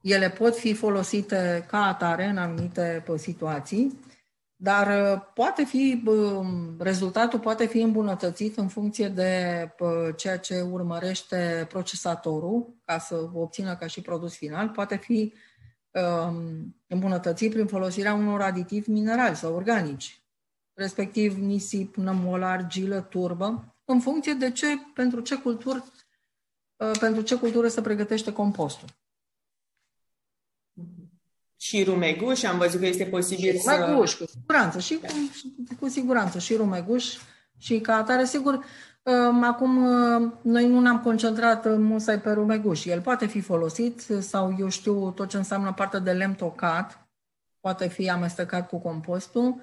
ele 0.00 0.30
pot 0.30 0.56
fi 0.56 0.74
folosite 0.74 1.66
ca 1.68 1.86
atare 1.86 2.24
în 2.24 2.36
anumite 2.36 3.04
situații, 3.16 3.98
dar 4.56 5.12
uh, 5.12 5.22
poate 5.34 5.64
fi, 5.64 6.02
rezultatul 6.78 7.38
poate 7.38 7.66
fi 7.66 7.80
îmbunătățit 7.80 8.56
în 8.56 8.68
funcție 8.68 9.08
de 9.08 9.68
ceea 10.16 10.38
ce 10.38 10.60
urmărește 10.60 11.66
procesatorul 11.68 12.74
ca 12.84 12.98
să 12.98 13.28
obțină 13.34 13.76
ca 13.76 13.86
și 13.86 14.00
produs 14.00 14.36
final, 14.36 14.68
poate 14.68 14.96
fi 14.96 15.32
um, 15.90 16.76
îmbunătățit 16.86 17.52
prin 17.52 17.66
folosirea 17.66 18.14
unor 18.14 18.40
aditivi 18.40 18.90
minerali 18.90 19.36
sau 19.36 19.54
organici, 19.54 20.20
respectiv 20.74 21.36
nisip, 21.36 21.96
nămol, 21.96 22.42
argilă, 22.42 23.00
turbă, 23.00 23.74
în 23.84 24.00
funcție 24.00 24.32
de 24.32 24.50
ce, 24.50 24.66
pentru 24.94 25.20
ce 25.20 25.36
cultură, 25.36 25.84
uh, 26.76 26.98
pentru 27.00 27.22
ce 27.22 27.34
cultură 27.34 27.68
se 27.68 27.80
pregătește 27.80 28.32
compostul. 28.32 28.88
Și 31.56 31.82
rumeguș, 31.84 32.42
am 32.42 32.58
văzut 32.58 32.80
că 32.80 32.86
este 32.86 33.04
posibil 33.04 33.58
și 33.58 33.68
rumeguș, 33.68 34.14
cu 34.14 34.24
siguranță, 34.26 34.78
și 34.78 34.98
cu, 34.98 35.08
cu 35.80 35.88
siguranță, 35.88 36.38
și 36.38 36.54
rumeguș, 36.54 37.16
și 37.58 37.80
ca 37.80 37.94
atare, 37.94 38.24
sigur, 38.24 38.54
uh, 38.54 38.64
Acum, 39.42 39.84
uh, 39.84 40.32
noi 40.42 40.68
nu 40.68 40.80
ne-am 40.80 41.00
concentrat 41.00 41.78
musai 41.78 42.20
pe 42.20 42.30
rumeguș. 42.30 42.84
El 42.84 43.00
poate 43.00 43.26
fi 43.26 43.40
folosit 43.40 44.00
sau, 44.00 44.54
eu 44.58 44.68
știu, 44.68 45.10
tot 45.10 45.28
ce 45.28 45.36
înseamnă 45.36 45.72
partea 45.72 45.98
de 45.98 46.12
lemn 46.12 46.34
tocat, 46.34 47.08
poate 47.60 47.88
fi 47.88 48.10
amestecat 48.10 48.68
cu 48.68 48.78
compostul, 48.78 49.60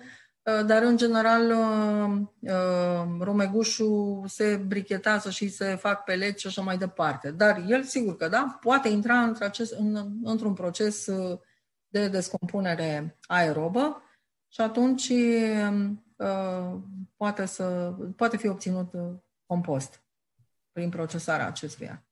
Uh, 0.48 0.66
dar 0.66 0.84
în 0.84 0.98
general 0.98 1.52
uh, 1.52 2.22
uh, 2.40 3.08
rumegușul 3.20 4.24
se 4.28 4.56
brichetează 4.56 5.30
și 5.30 5.50
se 5.50 5.76
fac 5.76 6.04
peleți 6.04 6.42
și 6.42 6.48
așa 6.48 6.62
mai 6.62 6.78
departe. 6.78 7.32
Dar 7.32 7.64
el, 7.68 7.84
sigur 7.84 8.16
că 8.16 8.28
da, 8.28 8.58
poate 8.62 8.90
intra 8.90 9.22
într 9.22 9.44
acest, 9.44 9.74
în, 9.74 10.12
într-un 10.24 10.54
proces 10.54 11.10
de 11.88 12.08
descompunere 12.08 13.18
aerobă 13.22 14.02
și 14.48 14.62
atunci 14.62 15.12
poate, 17.16 17.46
să, 17.46 17.94
poate 18.16 18.38
fi 18.38 18.48
obținut 18.48 18.92
compost 19.48 20.04
prin 20.72 20.90
procesarea 20.90 21.48
acestuia. 21.48 22.06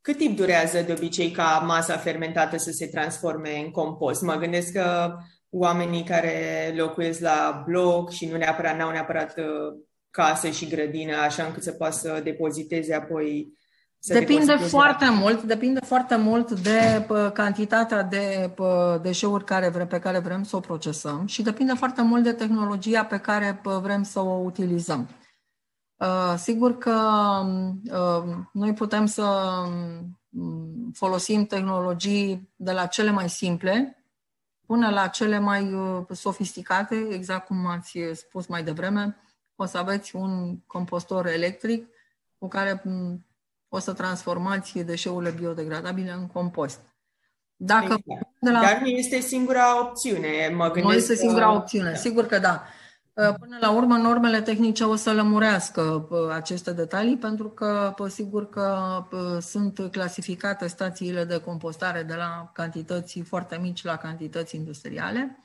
Cât 0.00 0.16
timp 0.16 0.36
durează 0.36 0.82
de 0.82 0.92
obicei 0.92 1.30
ca 1.30 1.62
masa 1.66 1.96
fermentată 1.96 2.56
să 2.56 2.70
se 2.70 2.86
transforme 2.86 3.58
în 3.58 3.70
compost? 3.70 4.22
Mă 4.22 4.34
gândesc 4.34 4.72
că 4.72 5.16
oamenii 5.50 6.04
care 6.04 6.72
locuiesc 6.76 7.20
la 7.20 7.62
bloc 7.66 8.10
și 8.10 8.26
nu 8.26 8.36
neapărat, 8.36 8.76
n-au 8.76 8.90
neapărat 8.90 9.38
uh, 9.38 9.44
casă 10.10 10.50
și 10.50 10.68
grădină, 10.68 11.16
așa 11.16 11.44
încât 11.44 11.62
să 11.62 11.72
poată 11.72 11.94
să 11.94 12.20
depoziteze 12.24 12.94
apoi 12.94 13.52
să 13.98 14.12
depinde 14.12 14.54
foarte 14.54 15.04
la... 15.04 15.10
mult, 15.10 15.42
depinde 15.42 15.80
foarte 15.80 16.16
mult 16.16 16.60
de 16.60 17.04
pă, 17.06 17.30
cantitatea 17.34 18.02
de 18.02 18.50
pă, 18.54 19.00
deșeuri 19.02 19.44
care 19.44 19.68
vre, 19.68 19.86
pe 19.86 19.98
care 19.98 20.18
vrem 20.18 20.42
să 20.42 20.56
o 20.56 20.60
procesăm 20.60 21.26
și 21.26 21.42
depinde 21.42 21.72
foarte 21.72 22.02
mult 22.02 22.22
de 22.22 22.32
tehnologia 22.32 23.04
pe 23.04 23.18
care 23.18 23.58
pă, 23.62 23.80
vrem 23.82 24.02
să 24.02 24.20
o 24.20 24.42
utilizăm. 24.44 25.08
Uh, 26.04 26.34
sigur 26.38 26.78
că 26.78 27.00
uh, 27.92 28.34
noi 28.52 28.72
putem 28.72 29.06
să 29.06 29.22
um, 30.30 30.90
folosim 30.92 31.46
tehnologii 31.46 32.52
de 32.56 32.72
la 32.72 32.86
cele 32.86 33.10
mai 33.10 33.28
simple, 33.28 34.04
până 34.66 34.90
la 34.90 35.06
cele 35.06 35.38
mai 35.38 35.72
uh, 35.72 36.02
sofisticate, 36.10 37.06
exact 37.10 37.46
cum 37.46 37.66
ați 37.66 37.98
spus 38.12 38.46
mai 38.46 38.62
devreme, 38.62 39.16
o 39.56 39.64
să 39.64 39.78
aveți 39.78 40.16
un 40.16 40.58
compostor 40.66 41.26
electric 41.26 41.88
cu 42.38 42.48
care 42.48 42.82
mm, 42.84 43.26
o 43.68 43.78
să 43.78 43.92
transformați 43.92 44.78
deșeurile 44.78 45.30
biodegradabile 45.30 46.10
în 46.10 46.26
compost. 46.26 46.80
Dacă 47.56 47.84
exact. 47.84 48.28
de 48.40 48.50
la... 48.50 48.60
Dar 48.60 48.80
nu 48.80 48.86
este 48.86 49.20
singura 49.20 49.80
opțiune, 49.80 50.52
mă 50.54 50.64
gândesc. 50.64 50.86
Nu 50.86 50.92
este 50.92 51.14
singura 51.14 51.52
opțiune, 51.52 51.90
da. 51.90 51.96
sigur 51.96 52.26
că 52.26 52.38
da. 52.38 52.62
Uh, 53.14 53.34
până 53.38 53.56
la 53.60 53.70
urmă, 53.70 53.96
normele 53.96 54.42
tehnice 54.42 54.84
o 54.84 54.94
să 54.94 55.12
lămurească 55.12 56.06
uh, 56.10 56.30
aceste 56.30 56.72
detalii, 56.72 57.16
pentru 57.16 57.48
că, 57.48 57.94
sigur 58.08 58.48
că 58.48 58.98
uh, 59.12 59.42
sunt 59.42 59.88
clasificate 59.90 60.66
stațiile 60.66 61.24
de 61.24 61.40
compostare 61.40 62.02
de 62.02 62.14
la 62.14 62.50
cantități 62.52 63.20
foarte 63.20 63.58
mici 63.58 63.84
la 63.84 63.96
cantități 63.96 64.56
industriale. 64.56 65.38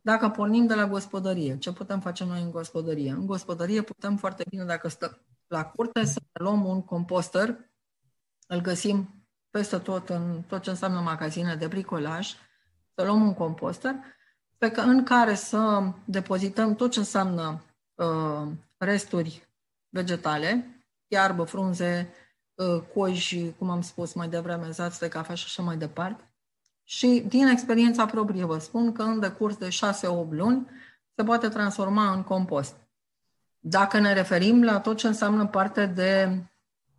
Dacă 0.00 0.28
pornim 0.28 0.66
de 0.66 0.74
la 0.74 0.86
gospodărie, 0.86 1.58
ce 1.58 1.72
putem 1.72 2.00
face 2.00 2.24
noi 2.24 2.42
în 2.42 2.50
gospodărie? 2.50 3.10
În 3.10 3.26
gospodărie 3.26 3.82
putem 3.82 4.16
foarte 4.16 4.44
bine, 4.48 4.64
dacă 4.64 4.88
stăm 4.88 5.20
la 5.46 5.64
curte, 5.64 6.04
să 6.04 6.20
luăm 6.32 6.64
un 6.64 6.82
composter, 6.82 7.58
îl 8.46 8.60
găsim 8.60 9.26
peste 9.50 9.78
tot 9.78 10.08
în 10.08 10.42
tot 10.46 10.62
ce 10.62 10.70
înseamnă 10.70 11.00
magazine 11.00 11.54
de 11.54 11.66
bricolaj, 11.66 12.28
să 12.94 13.04
luăm 13.04 13.22
un 13.22 13.34
composter, 13.34 13.94
pe 14.58 14.70
că, 14.70 14.80
în 14.80 15.04
care 15.04 15.34
să 15.34 15.82
depozităm 16.04 16.74
tot 16.74 16.90
ce 16.90 16.98
înseamnă 16.98 17.64
uh, 17.94 18.48
resturi 18.76 19.48
vegetale, 19.88 20.80
iarbă, 21.06 21.44
frunze, 21.44 22.14
uh, 22.54 22.82
coji, 22.94 23.52
cum 23.58 23.70
am 23.70 23.82
spus 23.82 24.12
mai 24.12 24.28
devreme, 24.28 24.70
zați 24.70 24.98
de 24.98 25.08
cafea 25.08 25.34
și 25.34 25.44
așa 25.46 25.62
mai 25.62 25.76
departe. 25.76 26.30
Și 26.84 27.24
din 27.28 27.46
experiența 27.46 28.06
proprie 28.06 28.44
vă 28.44 28.58
spun 28.58 28.92
că 28.92 29.02
în 29.02 29.20
decurs 29.20 29.56
de 29.56 29.68
6-8 29.68 29.70
luni 30.30 30.66
se 31.14 31.24
poate 31.24 31.48
transforma 31.48 32.12
în 32.12 32.22
compost. 32.22 32.76
Dacă 33.58 33.98
ne 33.98 34.12
referim 34.12 34.64
la 34.64 34.80
tot 34.80 34.96
ce 34.96 35.06
înseamnă 35.06 35.46
parte 35.46 35.86
de 35.86 36.42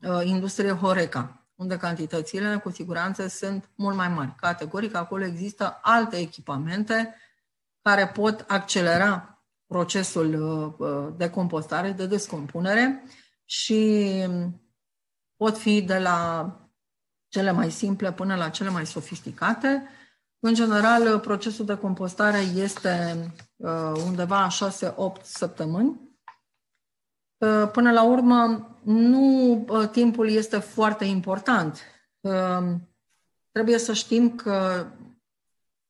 uh, 0.01 0.21
industrie 0.23 0.71
Horeca, 0.71 1.47
unde 1.55 1.77
cantitățile 1.77 2.57
cu 2.57 2.69
siguranță 2.69 3.27
sunt 3.27 3.69
mult 3.75 3.95
mai 3.95 4.07
mari. 4.07 4.35
Categoric, 4.35 4.95
acolo 4.95 5.25
există 5.25 5.79
alte 5.81 6.17
echipamente 6.17 7.15
care 7.87 8.07
pot 8.07 8.45
accelera 8.47 9.41
procesul 9.65 10.33
uh, 10.77 11.13
de 11.17 11.29
compostare, 11.29 11.91
de 11.91 12.07
descompunere 12.07 13.03
și 13.45 14.11
pot 15.35 15.57
fi 15.57 15.81
de 15.81 15.97
la 15.97 16.51
cele 17.27 17.51
mai 17.51 17.71
simple 17.71 18.13
până 18.13 18.35
la 18.35 18.49
cele 18.49 18.69
mai 18.69 18.85
sofisticate. 18.85 19.87
În 20.39 20.53
general, 20.53 21.19
procesul 21.19 21.65
de 21.65 21.77
compostare 21.77 22.37
este 22.37 23.25
uh, 23.55 23.91
undeva 24.05 24.47
6-8 25.19 25.21
săptămâni. 25.21 26.01
Uh, 27.37 27.69
până 27.71 27.91
la 27.91 28.03
urmă, 28.03 28.69
nu 28.83 29.65
timpul 29.91 30.29
este 30.29 30.57
foarte 30.57 31.05
important. 31.05 31.81
Trebuie 33.51 33.77
să 33.77 33.93
știm 33.93 34.35
că 34.35 34.87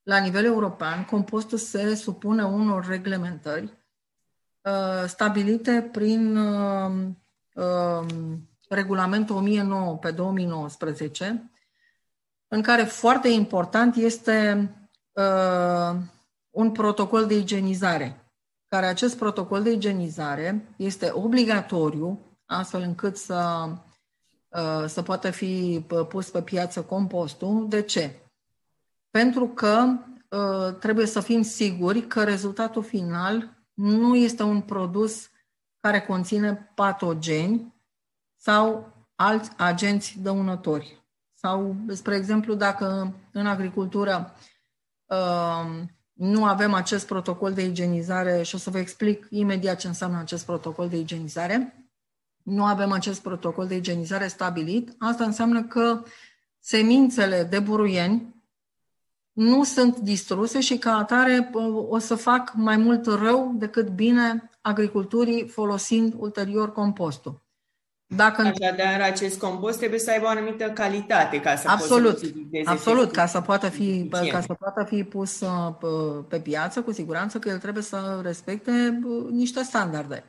la 0.08 0.18
nivel 0.18 0.44
european, 0.44 1.04
compostul 1.04 1.58
se 1.58 1.94
supune 1.94 2.44
unor 2.44 2.86
reglementări 2.86 3.72
uh, 4.62 5.04
stabilite 5.06 5.88
prin 5.92 6.36
uh, 6.36 6.92
uh, 7.54 8.06
regulamentul 8.68 9.36
1009 9.36 9.96
pe 9.96 10.10
2019, 10.10 11.50
în 12.48 12.62
care 12.62 12.82
foarte 12.82 13.28
important 13.28 13.94
este 13.96 14.70
uh, 15.12 15.96
un 16.50 16.72
protocol 16.72 17.26
de 17.26 17.36
igienizare, 17.36 18.24
care 18.68 18.86
acest 18.86 19.16
protocol 19.16 19.62
de 19.62 19.70
igienizare 19.70 20.74
este 20.76 21.10
obligatoriu, 21.12 22.20
astfel 22.46 22.80
încât 22.80 23.16
să, 23.16 23.68
uh, 24.48 24.84
să 24.86 25.02
poată 25.02 25.30
fi 25.30 25.84
uh, 25.90 26.06
pus 26.06 26.30
pe 26.30 26.42
piață 26.42 26.82
compostul. 26.82 27.68
De 27.68 27.82
ce? 27.82 28.27
Pentru 29.18 29.48
că 29.48 29.96
uh, 30.28 30.74
trebuie 30.74 31.06
să 31.06 31.20
fim 31.20 31.42
siguri 31.42 32.06
că 32.06 32.24
rezultatul 32.24 32.82
final 32.82 33.56
nu 33.74 34.16
este 34.16 34.42
un 34.42 34.60
produs 34.60 35.30
care 35.80 36.00
conține 36.00 36.72
patogeni 36.74 37.74
sau 38.36 38.92
alți 39.14 39.50
agenți 39.56 40.18
dăunători. 40.22 41.06
Sau, 41.34 41.76
spre 41.88 42.16
exemplu, 42.16 42.54
dacă 42.54 43.14
în 43.32 43.46
agricultură 43.46 44.34
uh, 45.06 45.82
nu 46.12 46.44
avem 46.44 46.74
acest 46.74 47.06
protocol 47.06 47.52
de 47.52 47.64
igienizare 47.64 48.42
și 48.42 48.54
o 48.54 48.58
să 48.58 48.70
vă 48.70 48.78
explic 48.78 49.26
imediat 49.30 49.78
ce 49.78 49.86
înseamnă 49.86 50.18
acest 50.18 50.44
protocol 50.44 50.88
de 50.88 50.96
igienizare, 50.96 51.88
nu 52.42 52.64
avem 52.64 52.92
acest 52.92 53.22
protocol 53.22 53.66
de 53.66 53.76
igienizare 53.76 54.26
stabilit, 54.26 54.94
asta 54.98 55.24
înseamnă 55.24 55.64
că 55.64 56.02
semințele 56.58 57.42
de 57.42 57.58
buruieni 57.58 58.36
nu 59.38 59.64
sunt 59.64 59.98
distruse 59.98 60.60
și 60.60 60.78
ca 60.78 60.96
atare 60.96 61.50
o 61.88 61.98
să 61.98 62.14
fac 62.14 62.52
mai 62.54 62.76
mult 62.76 63.06
rău 63.06 63.54
decât 63.54 63.88
bine 63.88 64.50
agriculturii 64.60 65.48
folosind 65.48 66.14
ulterior 66.16 66.72
compostul. 66.72 67.42
Dacă... 68.06 68.40
Așadar, 68.40 69.00
acest 69.00 69.38
compost 69.38 69.78
trebuie 69.78 69.98
să 69.98 70.10
aibă 70.10 70.24
o 70.24 70.28
anumită 70.28 70.70
calitate 70.70 71.40
ca 71.40 71.56
să 71.56 71.68
absolut, 71.68 72.12
poți 72.12 72.34
să 72.64 72.70
Absolut, 72.70 73.12
ca 73.12 73.26
să, 73.26 73.40
poată 73.40 73.68
fi, 73.68 74.08
ca 74.08 74.40
să 74.40 74.54
poată 74.58 74.84
fi 74.84 75.04
pus 75.04 75.40
uh, 75.40 76.24
pe 76.28 76.40
piață, 76.40 76.82
cu 76.82 76.92
siguranță 76.92 77.38
că 77.38 77.48
el 77.48 77.58
trebuie 77.58 77.82
să 77.82 78.20
respecte 78.22 79.00
uh, 79.04 79.30
niște 79.30 79.62
standarde. 79.62 80.24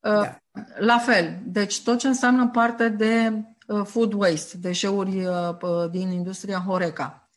Uh, 0.00 0.12
da. 0.12 0.38
La 0.78 0.98
fel, 0.98 1.38
deci 1.44 1.82
tot 1.82 1.98
ce 1.98 2.06
înseamnă 2.06 2.48
parte 2.48 2.88
de 2.88 3.32
food 3.84 4.12
waste, 4.12 4.56
deșeuri 4.56 5.26
din 5.90 6.10
industria 6.10 6.64
Horeca. 6.66 7.29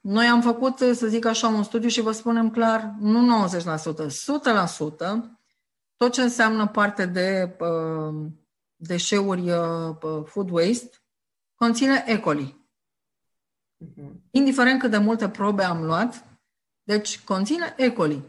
Noi 0.00 0.26
am 0.26 0.40
făcut, 0.40 0.78
să 0.78 1.06
zic 1.06 1.24
așa, 1.24 1.48
un 1.48 1.62
studiu 1.62 1.88
și 1.88 2.00
vă 2.00 2.12
spunem 2.12 2.50
clar, 2.50 2.94
nu 3.00 3.46
90%, 3.48 3.50
100%, 3.50 5.38
tot 5.96 6.12
ce 6.12 6.22
înseamnă 6.22 6.66
parte 6.66 7.06
de 7.06 7.56
uh, 7.60 8.14
deșeuri 8.76 9.50
uh, 9.50 10.24
food 10.24 10.50
waste 10.50 10.90
conține 11.54 12.04
E. 12.06 12.18
coli. 12.18 12.66
Uh-huh. 13.84 14.10
Indiferent 14.30 14.80
cât 14.80 14.90
de 14.90 14.98
multe 14.98 15.28
probe 15.28 15.62
am 15.62 15.84
luat, 15.84 16.24
deci 16.82 17.20
conține 17.20 17.74
E. 17.76 17.90
coli. 17.90 18.22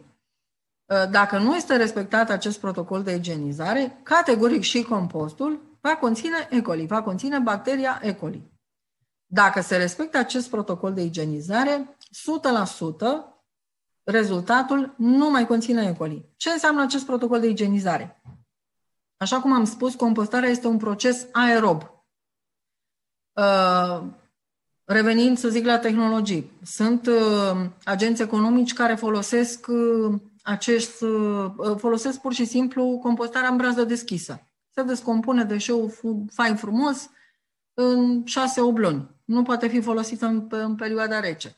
Uh, 0.86 1.10
dacă 1.12 1.38
nu 1.38 1.56
este 1.56 1.76
respectat 1.76 2.30
acest 2.30 2.60
protocol 2.60 3.04
de 3.04 3.16
igienizare, 3.16 4.00
categoric 4.04 4.62
și 4.62 4.84
compostul 4.84 5.78
va 5.82 5.96
conține 5.96 6.48
E. 6.50 6.62
coli, 6.62 6.86
va 6.86 7.02
conține 7.02 7.40
bacteria 7.40 8.00
E. 8.04 8.14
coli. 8.14 8.52
Dacă 9.32 9.62
se 9.62 9.78
respectă 9.78 10.18
acest 10.18 10.50
protocol 10.50 10.94
de 10.94 11.02
igienizare, 11.02 11.98
100% 11.98 13.40
rezultatul 14.04 14.94
nu 14.98 15.30
mai 15.30 15.48
conține 15.48 15.84
E. 15.84 15.94
coli. 15.94 16.26
Ce 16.36 16.50
înseamnă 16.50 16.82
acest 16.82 17.06
protocol 17.06 17.40
de 17.40 17.48
igienizare? 17.48 18.22
Așa 19.18 19.42
cum 19.42 19.54
am 19.54 19.64
spus, 19.64 19.96
compostarea 19.96 20.50
este 20.50 20.68
un 20.68 20.78
proces 20.78 21.26
aerob. 21.32 21.92
Uh, 23.34 24.04
revenind, 24.84 25.38
să 25.38 25.50
zic, 25.50 25.66
la 25.66 25.80
tehnologii. 25.80 26.52
Sunt 26.64 27.08
uh, 27.08 27.70
agenți 27.84 28.22
economici 28.22 28.74
care 28.74 28.96
folosesc 28.96 29.68
uh, 29.68 30.20
acest, 30.44 31.04
folosesc 31.78 32.20
pur 32.22 32.34
și 32.34 32.46
simplu 32.46 33.00
compostarea 33.02 33.50
în 33.50 33.58
brază 33.58 33.84
deschisă. 33.84 34.48
Se 34.70 34.84
descompune 34.84 35.44
deșeul 35.44 35.92
fain 36.32 36.56
frumos 36.56 37.10
în 37.74 38.26
șase 38.26 38.62
obloni. 38.62 39.19
Nu 39.30 39.44
poate 39.44 39.68
fi 39.68 39.82
folosit 39.82 40.22
în, 40.22 40.48
în 40.50 40.76
perioada 40.76 41.20
rece. 41.20 41.56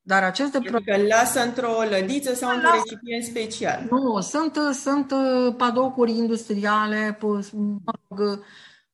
Dar 0.00 0.22
aceste 0.22 0.60
pro... 0.60 0.78
că 0.84 0.96
lasă 1.08 1.40
într-o 1.40 1.82
lădiță 1.90 2.34
sau 2.34 2.54
într-un 2.54 2.70
recipient 2.72 3.24
special. 3.24 3.86
Nu, 3.90 4.20
sunt, 4.20 4.58
sunt 4.72 5.10
uh, 5.10 5.54
padocuri 5.56 6.10
industriale, 6.10 7.18
mă 7.52 7.92
rog, 8.08 8.44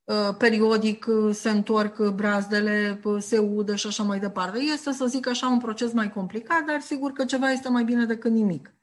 uh, 0.04 0.34
periodic 0.38 1.06
uh, 1.08 1.34
se 1.34 1.50
întorc 1.50 2.08
brazdele, 2.08 3.00
se 3.18 3.38
udă 3.38 3.74
și 3.74 3.86
așa 3.86 4.02
mai 4.02 4.18
departe. 4.18 4.58
Este, 4.58 4.92
să 4.92 5.06
zic 5.06 5.28
așa, 5.28 5.48
un 5.48 5.58
proces 5.58 5.92
mai 5.92 6.12
complicat, 6.12 6.64
dar 6.64 6.80
sigur 6.80 7.12
că 7.12 7.24
ceva 7.24 7.50
este 7.50 7.68
mai 7.68 7.84
bine 7.84 8.04
decât 8.04 8.30
nimic. 8.30 8.74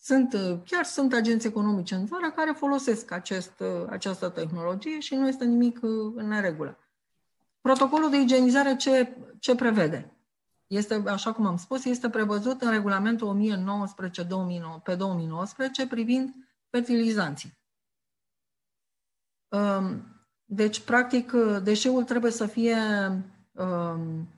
Sunt, 0.00 0.36
chiar 0.64 0.84
sunt 0.84 1.14
agenți 1.14 1.46
economici 1.46 1.90
în 1.90 2.06
țară 2.06 2.32
care 2.36 2.52
folosesc 2.56 3.12
acest, 3.12 3.62
această 3.88 4.28
tehnologie 4.28 4.98
și 4.98 5.14
nu 5.14 5.28
este 5.28 5.44
nimic 5.44 5.82
în 6.14 6.28
neregulă. 6.28 6.78
Protocolul 7.68 8.10
de 8.10 8.16
igienizare 8.16 8.76
ce, 8.76 9.16
ce 9.38 9.54
prevede? 9.54 10.12
este, 10.66 11.02
așa 11.06 11.32
cum 11.32 11.46
am 11.46 11.56
spus, 11.56 11.84
este 11.84 12.10
prevăzut 12.10 12.62
în 12.62 12.70
regulamentul 12.70 13.26
1019 13.26 14.26
pe 14.82 14.94
2019 14.94 15.86
privind 15.86 16.34
fertilizanții. 16.70 17.58
Um, 19.48 20.02
deci, 20.44 20.80
practic, 20.80 21.32
deșeul 21.62 22.04
trebuie 22.04 22.30
să 22.30 22.46
fie 22.46 22.76
um, 23.52 24.28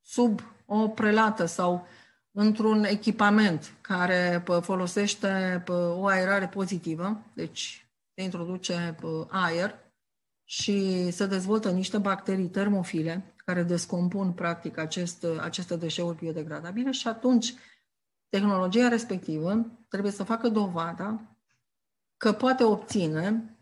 sub 0.00 0.40
o 0.66 0.88
prelată 0.88 1.44
sau 1.44 1.86
într-un 2.30 2.84
echipament 2.84 3.72
care 3.80 4.44
folosește 4.60 5.62
o 5.96 6.06
aerare 6.06 6.48
pozitivă, 6.48 7.22
deci 7.34 7.88
se 8.14 8.22
introduce 8.22 8.96
aer 9.30 9.85
și 10.48 11.10
se 11.10 11.26
dezvoltă 11.26 11.70
niște 11.70 11.98
bacterii 11.98 12.48
termofile 12.48 13.34
care 13.36 13.62
descompun 13.62 14.32
practic 14.32 14.78
acest, 14.78 15.26
aceste 15.40 15.76
deșeuri 15.76 16.16
biodegradabile 16.16 16.90
și 16.90 17.08
atunci 17.08 17.54
tehnologia 18.28 18.88
respectivă 18.88 19.66
trebuie 19.88 20.12
să 20.12 20.22
facă 20.24 20.48
dovada 20.48 21.36
că 22.16 22.32
poate 22.32 22.64
obține 22.64 23.56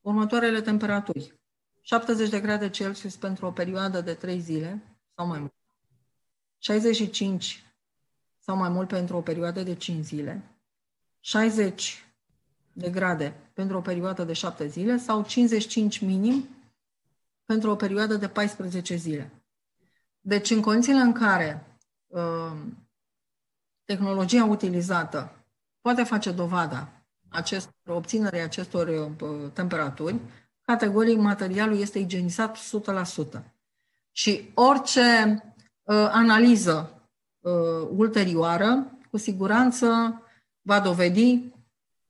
următoarele 0.00 0.60
temperaturi. 0.60 1.40
70 1.80 2.28
de 2.28 2.40
grade 2.40 2.70
Celsius 2.70 3.16
pentru 3.16 3.46
o 3.46 3.50
perioadă 3.50 4.00
de 4.00 4.14
3 4.14 4.40
zile 4.40 4.98
sau 5.14 5.26
mai 5.26 5.38
mult. 5.38 5.54
65 6.58 7.66
sau 8.38 8.56
mai 8.56 8.68
mult 8.68 8.88
pentru 8.88 9.16
o 9.16 9.20
perioadă 9.20 9.62
de 9.62 9.74
5 9.74 10.04
zile. 10.04 10.58
60 11.20 12.05
de 12.76 12.90
grade 12.90 13.34
pentru 13.52 13.76
o 13.76 13.80
perioadă 13.80 14.24
de 14.24 14.32
7 14.32 14.66
zile 14.66 14.96
sau 14.96 15.22
55 15.22 15.98
minim 15.98 16.48
pentru 17.44 17.70
o 17.70 17.76
perioadă 17.76 18.14
de 18.14 18.28
14 18.28 18.96
zile. 18.96 19.30
Deci, 20.20 20.50
în 20.50 20.60
condițiile 20.60 21.00
în 21.00 21.12
care 21.12 21.66
uh, 22.06 22.52
tehnologia 23.84 24.44
utilizată 24.44 25.32
poate 25.80 26.02
face 26.02 26.30
dovada 26.30 26.88
acest, 27.28 27.70
obținerea 27.86 28.44
acestor 28.44 28.88
uh, 28.88 29.50
temperaturi, 29.52 30.20
categoric 30.60 31.18
materialul 31.18 31.80
este 31.80 31.98
igienizat 31.98 32.58
100%. 33.38 33.42
Și 34.10 34.50
orice 34.54 35.00
uh, 35.82 36.08
analiză 36.10 37.00
uh, 37.40 37.88
ulterioară, 37.96 38.98
cu 39.10 39.16
siguranță, 39.16 40.20
va 40.60 40.80
dovedi 40.80 41.54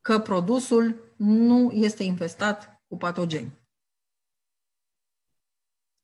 că 0.07 0.19
produsul 0.19 1.14
nu 1.16 1.71
este 1.73 2.03
infestat 2.03 2.83
cu 2.88 2.97
patogeni. 2.97 3.59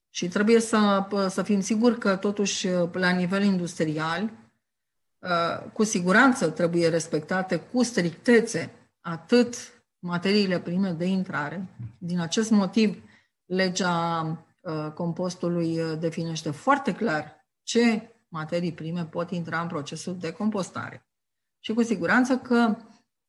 Și 0.09 0.27
trebuie 0.27 0.59
să, 0.59 1.07
să 1.29 1.43
fim 1.43 1.59
siguri 1.61 1.97
că, 1.97 2.15
totuși, 2.15 2.67
la 2.91 3.09
nivel 3.09 3.43
industrial, 3.43 4.23
uh, 5.19 5.71
cu 5.73 5.83
siguranță 5.83 6.49
trebuie 6.49 6.89
respectate 6.89 7.59
cu 7.59 7.83
strictețe 7.83 8.71
atât 9.01 9.55
materiile 9.99 10.59
prime 10.59 10.91
de 10.91 11.05
intrare. 11.05 11.67
Din 11.97 12.19
acest 12.19 12.51
motiv, 12.51 13.03
legea 13.45 14.21
uh, 14.61 14.91
compostului 14.93 15.79
uh, 15.79 15.99
definește 15.99 16.51
foarte 16.51 16.93
clar 16.95 17.45
ce 17.61 18.11
materii 18.27 18.73
prime 18.73 19.05
pot 19.05 19.31
intra 19.31 19.61
în 19.61 19.67
procesul 19.67 20.17
de 20.17 20.31
compostare. 20.31 21.07
Și 21.59 21.73
cu 21.73 21.83
siguranță 21.83 22.37
că 22.37 22.77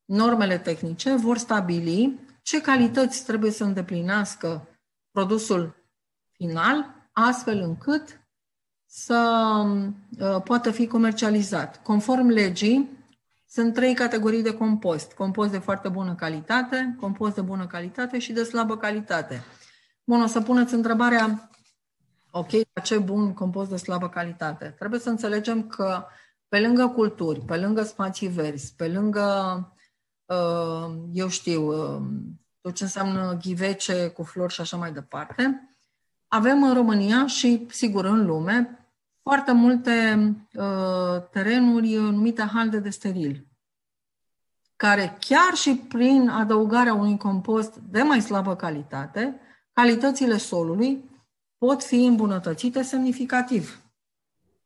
normele 0.05 0.59
tehnice 0.59 1.15
vor 1.15 1.39
stabili 1.39 2.21
ce 2.43 2.61
calități 2.61 3.25
trebuie 3.25 3.51
să 3.51 3.65
îndeplinească 3.65 4.69
produsul 5.11 5.75
final, 6.33 6.95
astfel 7.13 7.59
încât 7.61 8.21
să 8.87 9.51
uh, 10.19 10.43
poată 10.43 10.71
fi 10.71 10.87
comercializat. 10.87 11.83
Conform 11.83 12.29
legii, 12.29 12.91
sunt 13.49 13.75
trei 13.75 13.95
categorii 13.95 14.43
de 14.43 14.55
compost. 14.55 15.13
Compost 15.13 15.51
de 15.51 15.59
foarte 15.59 15.89
bună 15.89 16.15
calitate, 16.15 16.97
compost 17.01 17.35
de 17.35 17.41
bună 17.41 17.67
calitate 17.67 18.19
și 18.19 18.33
de 18.33 18.43
slabă 18.43 18.77
calitate. 18.77 19.45
Bun, 20.05 20.23
o 20.23 20.27
să 20.27 20.41
puneți 20.41 20.75
întrebarea, 20.75 21.51
ok, 22.31 22.51
ce 22.83 22.99
bun 22.99 23.33
compost 23.33 23.71
de 23.71 23.77
slabă 23.77 24.09
calitate? 24.09 24.75
Trebuie 24.79 25.01
să 25.01 25.09
înțelegem 25.09 25.67
că 25.67 26.05
pe 26.49 26.61
lângă 26.61 26.89
culturi, 26.89 27.41
pe 27.41 27.57
lângă 27.57 27.83
spații 27.83 28.29
verzi, 28.29 28.75
pe 28.77 28.89
lângă, 28.89 29.57
uh, 29.61 29.74
eu 31.13 31.29
știu, 31.29 31.67
uh, 31.67 32.03
tot 32.61 32.75
ce 32.75 32.83
înseamnă 32.83 33.39
ghivece 33.43 34.09
cu 34.09 34.23
flori 34.23 34.53
și 34.53 34.61
așa 34.61 34.77
mai 34.77 34.93
departe, 34.93 35.69
avem 36.29 36.63
în 36.63 36.75
România 36.75 37.27
și, 37.27 37.67
sigur, 37.71 38.05
în 38.05 38.27
lume, 38.27 38.89
foarte 39.23 39.53
multe 39.53 40.19
uh, 40.55 41.23
terenuri 41.31 41.95
numite 41.95 42.43
halde 42.43 42.79
de 42.79 42.91
steril, 42.91 43.47
care 44.77 45.17
chiar 45.21 45.55
și 45.55 45.77
prin 45.89 46.29
adăugarea 46.29 46.95
unui 46.95 47.17
compost 47.17 47.77
de 47.77 48.03
mai 48.03 48.21
slabă 48.21 48.57
calitate, 48.57 49.41
calitățile 49.73 50.37
solului 50.37 51.11
pot 51.59 51.83
fi 51.83 52.05
îmbunătățite 52.05 52.83
semnificativ. 52.83 53.81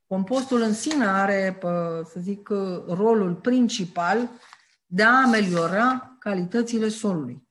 Compostul 0.06 0.60
în 0.60 0.72
sine 0.72 1.06
are, 1.06 1.58
să 2.04 2.20
zic, 2.20 2.48
rolul 2.86 3.34
principal 3.34 4.28
de 4.90 5.02
a 5.02 5.22
ameliora 5.22 6.16
calitățile 6.18 6.88
solului. 6.88 7.48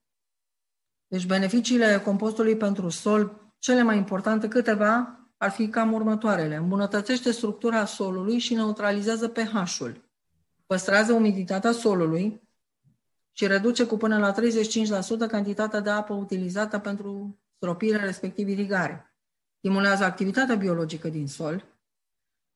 Deci 1.08 1.26
beneficiile 1.26 2.00
compostului 2.00 2.58
pentru 2.58 2.90
sol, 2.90 3.52
cele 3.60 3.82
mai 3.82 3.98
importante 3.98 4.48
câteva, 4.48 5.20
ar 5.38 5.52
fi 5.52 5.68
cam 5.68 5.94
următoarele. 5.94 6.56
Îmbunătățește 6.56 7.32
structura 7.32 7.86
solului 7.86 8.38
și 8.38 8.54
neutralizează 8.54 9.28
pH-ul. 9.28 10.10
Păstrează 10.66 11.14
umiditatea 11.14 11.72
solului 11.72 12.42
și 13.32 13.48
reduce 13.48 13.86
cu 13.86 13.98
până 13.98 14.18
la 14.18 14.34
35% 14.34 15.28
cantitatea 15.28 15.80
de 15.80 15.90
apă 15.90 16.14
utilizată 16.14 16.80
pentru 16.80 17.40
stropire, 17.56 17.98
respectiv 17.98 18.48
irigare. 18.48 19.16
Stimulează 19.58 20.04
activitatea 20.04 20.56
biologică 20.56 21.10
din 21.10 21.28
sol, 21.28 21.66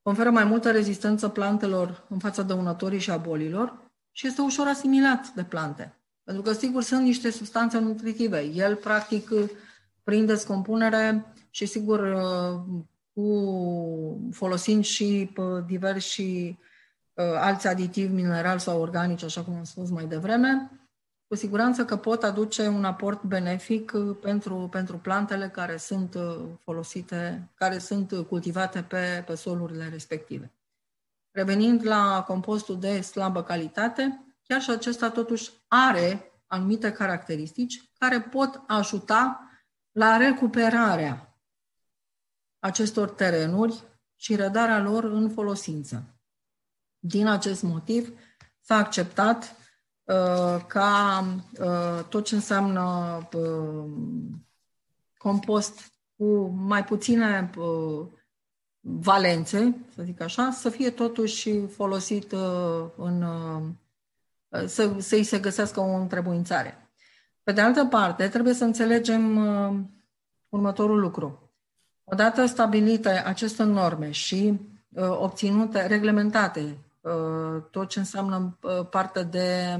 conferă 0.02 0.30
mai 0.30 0.44
multă 0.44 0.70
rezistență 0.70 1.28
plantelor 1.28 2.06
în 2.08 2.18
fața 2.18 2.42
dăunătorii 2.42 2.98
și 2.98 3.10
a 3.10 3.16
bolilor 3.16 3.91
și 4.12 4.26
este 4.26 4.40
ușor 4.40 4.66
asimilat 4.66 5.28
de 5.28 5.44
plante. 5.44 5.94
Pentru 6.24 6.42
că, 6.42 6.52
sigur, 6.52 6.82
sunt 6.82 7.02
niște 7.02 7.30
substanțe 7.30 7.78
nutritive. 7.78 8.42
El, 8.42 8.76
practic, 8.76 9.30
prin 10.02 10.26
descompunere 10.26 11.32
și, 11.50 11.66
sigur, 11.66 12.16
cu 13.12 14.30
folosind 14.32 14.84
și 14.84 15.32
diversi 15.66 16.22
uh, 17.14 17.24
alți 17.34 17.66
aditivi 17.66 18.12
minerali 18.12 18.60
sau 18.60 18.80
organici, 18.80 19.22
așa 19.22 19.42
cum 19.42 19.54
am 19.54 19.64
spus 19.64 19.90
mai 19.90 20.04
devreme, 20.04 20.70
cu 21.28 21.34
siguranță 21.34 21.84
că 21.84 21.96
pot 21.96 22.22
aduce 22.22 22.66
un 22.66 22.84
aport 22.84 23.22
benefic 23.22 23.92
uh, 23.94 24.16
pentru, 24.20 24.68
pentru 24.70 24.98
plantele 24.98 25.48
care 25.48 25.76
sunt 25.76 26.14
uh, 26.14 26.44
folosite, 26.60 27.48
care 27.54 27.78
sunt 27.78 28.12
cultivate 28.28 28.82
pe, 28.82 29.22
pe 29.26 29.34
solurile 29.34 29.88
respective. 29.88 30.50
Revenind 31.32 31.86
la 31.86 32.24
compostul 32.26 32.78
de 32.78 33.00
slabă 33.00 33.42
calitate, 33.42 34.34
chiar 34.42 34.60
și 34.60 34.70
acesta 34.70 35.10
totuși 35.10 35.50
are 35.68 36.32
anumite 36.46 36.92
caracteristici 36.92 37.90
care 37.98 38.20
pot 38.20 38.62
ajuta 38.66 39.50
la 39.92 40.16
recuperarea 40.16 41.38
acestor 42.58 43.10
terenuri 43.10 43.82
și 44.14 44.36
redarea 44.36 44.78
lor 44.80 45.04
în 45.04 45.30
folosință. 45.30 46.04
Din 46.98 47.26
acest 47.26 47.62
motiv 47.62 48.18
s-a 48.60 48.74
acceptat 48.74 49.56
uh, 50.02 50.64
ca 50.66 51.24
uh, 51.60 52.04
tot 52.08 52.24
ce 52.24 52.34
înseamnă 52.34 53.18
uh, 53.34 53.90
compost 55.18 55.92
cu 56.16 56.46
mai 56.46 56.84
puține 56.84 57.50
uh, 57.56 58.06
valențe, 58.82 59.76
să 59.94 60.02
zic 60.02 60.20
așa, 60.20 60.50
să 60.50 60.68
fie 60.68 60.90
totuși 60.90 61.66
folosit 61.66 62.32
uh, 62.32 62.84
în, 62.96 63.22
uh, 63.22 64.62
să, 64.66 64.94
să-i 64.98 65.22
se 65.22 65.38
găsească 65.38 65.80
o 65.80 65.94
întrebuințare. 65.94 66.90
Pe 67.42 67.52
de 67.52 67.60
altă 67.60 67.84
parte, 67.84 68.28
trebuie 68.28 68.54
să 68.54 68.64
înțelegem 68.64 69.36
uh, 69.36 69.80
următorul 70.48 71.00
lucru. 71.00 71.50
Odată 72.04 72.46
stabilite 72.46 73.08
aceste 73.08 73.62
norme 73.62 74.10
și 74.10 74.60
obținute, 75.08 75.86
reglementate, 75.86 76.78
tot 77.70 77.88
ce 77.88 77.98
înseamnă 77.98 78.58
partea 78.90 79.22
de 79.22 79.78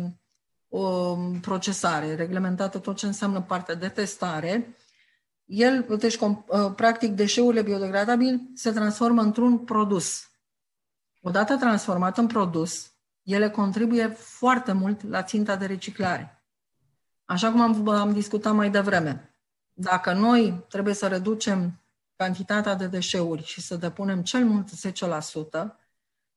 procesare, 1.40 2.14
reglementată 2.14 2.78
tot 2.78 2.96
ce 2.96 3.06
înseamnă 3.06 3.40
partea 3.40 3.74
de 3.74 3.88
testare, 3.88 4.74
el, 5.52 5.96
deci, 5.98 6.16
uh, 6.16 6.36
practic, 6.76 7.12
deșeurile 7.12 7.62
biodegradabile 7.62 8.40
se 8.54 8.70
transformă 8.70 9.22
într-un 9.22 9.58
produs. 9.58 10.30
Odată 11.20 11.56
transformat 11.56 12.18
în 12.18 12.26
produs, 12.26 12.92
ele 13.22 13.50
contribuie 13.50 14.06
foarte 14.08 14.72
mult 14.72 15.08
la 15.08 15.22
ținta 15.22 15.56
de 15.56 15.66
reciclare. 15.66 16.42
Așa 17.24 17.50
cum 17.50 17.60
am, 17.60 17.88
am 17.88 18.12
discutat 18.12 18.54
mai 18.54 18.70
devreme, 18.70 19.34
dacă 19.72 20.12
noi 20.12 20.64
trebuie 20.68 20.94
să 20.94 21.06
reducem 21.06 21.82
cantitatea 22.16 22.74
de 22.74 22.86
deșeuri 22.86 23.44
și 23.44 23.60
să 23.60 23.76
depunem 23.76 24.22
cel 24.22 24.44
mult 24.44 24.68
10%, 24.70 25.76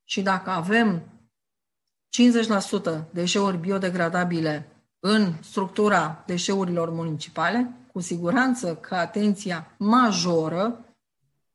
și 0.03 0.21
dacă 0.21 0.49
avem 0.49 1.03
50% 3.01 3.11
deșeuri 3.11 3.57
biodegradabile 3.57 4.67
în 4.99 5.33
structura 5.41 6.23
deșeurilor 6.25 6.89
municipale, 6.89 7.84
cu 7.95 8.01
siguranță 8.01 8.75
că 8.75 8.95
atenția 8.95 9.75
majoră 9.77 10.95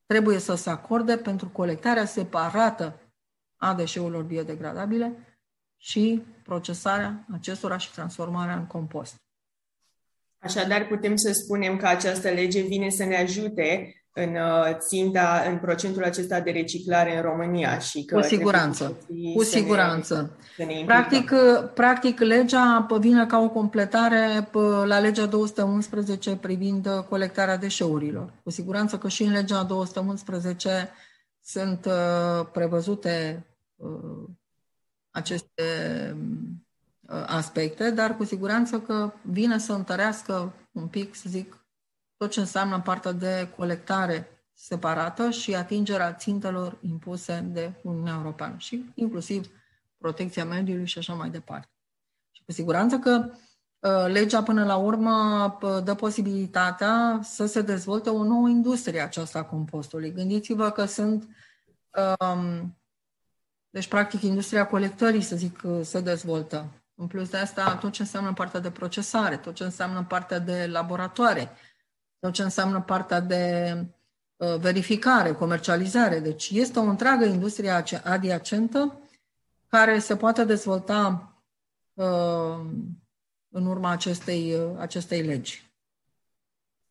trebuie 0.07 0.38
să 0.38 0.55
se 0.55 0.70
acorde 0.70 1.16
pentru 1.16 1.48
colectarea 1.48 2.05
separată 2.05 3.00
a 3.57 3.74
deșeurilor 3.74 4.22
biodegradabile 4.22 5.38
și 5.76 6.22
procesarea 6.42 7.26
acestora 7.33 7.76
și 7.76 7.92
transformarea 7.92 8.57
în 8.57 8.66
compost. 8.66 9.14
Așadar, 10.38 10.87
putem 10.87 11.16
să 11.16 11.33
spunem 11.33 11.76
că 11.76 11.87
această 11.87 12.29
lege 12.29 12.61
vine 12.61 12.90
să 12.90 13.05
ne 13.05 13.16
ajute 13.16 13.94
în 14.12 14.35
uh, 14.35 14.77
ținta, 14.79 15.44
în 15.49 15.59
procentul 15.59 16.05
acesta 16.05 16.40
de 16.40 16.51
reciclare 16.51 17.16
în 17.16 17.23
România 17.23 17.79
și 17.79 18.05
că 18.05 18.14
cu 18.14 18.23
siguranță, 18.23 18.96
cu 19.35 19.42
siguranță. 19.42 20.37
Ne, 20.57 20.64
ne 20.64 20.85
practic, 20.87 21.31
uh, 21.31 21.70
practic, 21.75 22.20
legea 22.20 22.87
vine 23.01 23.27
ca 23.27 23.38
o 23.38 23.49
completare 23.49 24.49
la 24.85 24.99
legea 24.99 25.27
211 25.27 26.37
privind 26.37 26.87
uh, 26.87 27.05
colectarea 27.09 27.57
deșeurilor. 27.57 28.33
Cu 28.42 28.51
siguranță 28.51 28.99
că 28.99 29.09
și 29.09 29.23
în 29.23 29.33
legea 29.33 29.62
211 29.62 30.90
sunt 31.42 31.87
prevăzute 32.53 33.44
aceste 35.11 35.62
aspecte, 37.27 37.90
dar 37.90 38.16
cu 38.16 38.25
siguranță 38.25 38.81
că 38.81 39.12
vine 39.23 39.59
să 39.59 39.73
întărească 39.73 40.53
un 40.73 40.87
pic, 40.87 41.14
să 41.14 41.25
zic, 41.29 41.60
tot 42.20 42.30
ce 42.30 42.40
înseamnă 42.40 42.80
partea 42.80 43.12
de 43.12 43.52
colectare 43.56 44.28
separată 44.54 45.30
și 45.30 45.54
atingerea 45.54 46.12
țintelor 46.12 46.78
impuse 46.80 47.40
de 47.52 47.72
Uniunea 47.83 48.14
Europeană 48.14 48.54
și 48.59 48.85
inclusiv 48.94 49.50
protecția 49.98 50.44
mediului 50.44 50.87
și 50.87 50.98
așa 50.98 51.14
mai 51.14 51.30
departe. 51.30 51.70
Și 52.30 52.42
cu 52.44 52.52
siguranță 52.52 52.98
că 52.98 53.30
uh, 53.78 54.12
legea 54.12 54.42
până 54.42 54.64
la 54.64 54.76
urmă 54.76 55.44
uh, 55.62 55.83
dă 55.85 55.94
posibilitatea 55.94 57.20
să 57.22 57.46
se 57.46 57.62
dezvolte 57.62 58.11
o 58.11 58.24
nouă 58.24 58.48
industrie 58.48 59.00
aceasta 59.00 59.38
a 59.38 59.44
compostului. 59.44 60.12
Gândiți-vă 60.12 60.70
că 60.70 60.85
sunt 60.85 61.28
um, 62.18 62.78
deci, 63.70 63.88
practic, 63.88 64.22
industria 64.22 64.66
colectării, 64.66 65.22
să 65.22 65.37
zic, 65.37 65.61
uh, 65.64 65.80
se 65.83 66.00
dezvoltă. 66.00 66.66
În 66.94 67.06
plus 67.06 67.28
de 67.28 67.37
asta, 67.37 67.76
tot 67.76 67.92
ce 67.92 68.02
înseamnă 68.02 68.33
partea 68.33 68.61
de 68.61 68.70
procesare, 68.70 69.37
tot 69.37 69.54
ce 69.54 69.64
înseamnă 69.64 70.04
partea 70.09 70.38
de 70.38 70.66
laboratoare, 70.70 71.50
tot 72.20 72.33
ce 72.33 72.42
înseamnă 72.42 72.80
partea 72.80 73.20
de 73.20 73.74
uh, 74.37 74.56
verificare, 74.56 75.33
comercializare. 75.33 76.18
Deci 76.18 76.50
este 76.52 76.78
o 76.78 76.83
întreagă 76.83 77.24
industrie 77.24 77.85
adiacentă 78.04 79.00
care 79.68 79.98
se 79.98 80.16
poate 80.16 80.44
dezvolta 80.44 81.33
uh, 81.94 82.61
în 83.48 83.66
urma 83.66 83.90
acestei, 83.90 84.54
uh, 84.54 84.78
acestei 84.78 85.22
legi. 85.22 85.68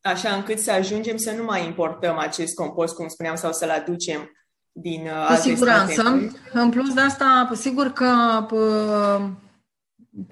Așa 0.00 0.34
încât 0.34 0.58
să 0.58 0.70
ajungem 0.70 1.16
să 1.16 1.30
nu 1.30 1.44
mai 1.44 1.66
importăm 1.66 2.18
acest 2.18 2.54
compost, 2.54 2.94
cum 2.94 3.08
spuneam, 3.08 3.36
sau 3.36 3.52
să-l 3.52 3.70
aducem 3.70 4.30
din 4.72 5.08
Cu 5.28 5.34
siguranță. 5.34 5.92
State. 5.92 6.30
În 6.52 6.70
plus 6.70 6.94
de 6.94 7.00
asta, 7.00 7.50
sigur 7.54 7.86
că 7.86 8.06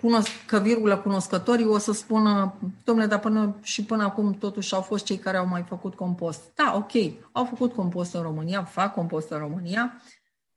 cunosc, 0.01 0.29
că 0.47 0.59
virgulă 0.59 0.99
cunoscătorii 0.99 1.65
o 1.65 1.79
să 1.79 1.93
spună, 1.93 2.55
domnule, 2.85 3.09
dar 3.09 3.19
până 3.19 3.57
și 3.63 3.85
până 3.85 4.03
acum 4.03 4.33
totuși 4.33 4.75
au 4.75 4.81
fost 4.81 5.05
cei 5.05 5.19
care 5.19 5.37
au 5.37 5.47
mai 5.47 5.63
făcut 5.63 5.95
compost. 5.95 6.55
Da, 6.55 6.73
ok, 6.77 6.93
au 7.33 7.45
făcut 7.45 7.73
compost 7.73 8.15
în 8.15 8.23
România, 8.23 8.65
fac 8.65 8.95
compost 8.95 9.31
în 9.31 9.39
România, 9.39 10.03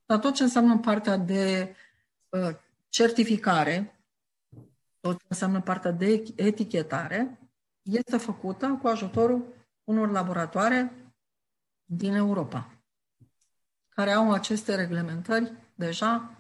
dar 0.06 0.20
tot 0.20 0.34
ce 0.34 0.44
înseamnă 0.44 0.78
partea 0.78 1.18
de 1.18 1.76
uh, 2.30 2.56
certificare, 2.90 4.00
tot 5.00 5.18
ce 5.18 5.26
înseamnă 5.28 5.62
partea 5.62 5.92
de 5.92 6.24
etichetare, 6.36 7.40
este 7.82 8.18
făcută 8.18 8.80
cu 8.82 8.88
ajutorul 8.88 9.46
unor 9.84 10.12
laboratoare 10.12 10.92
din 11.86 12.14
Europa, 12.14 12.70
care 13.90 14.12
au 14.12 14.32
aceste 14.32 14.76
reglementări 14.76 15.54
deja 15.76 16.32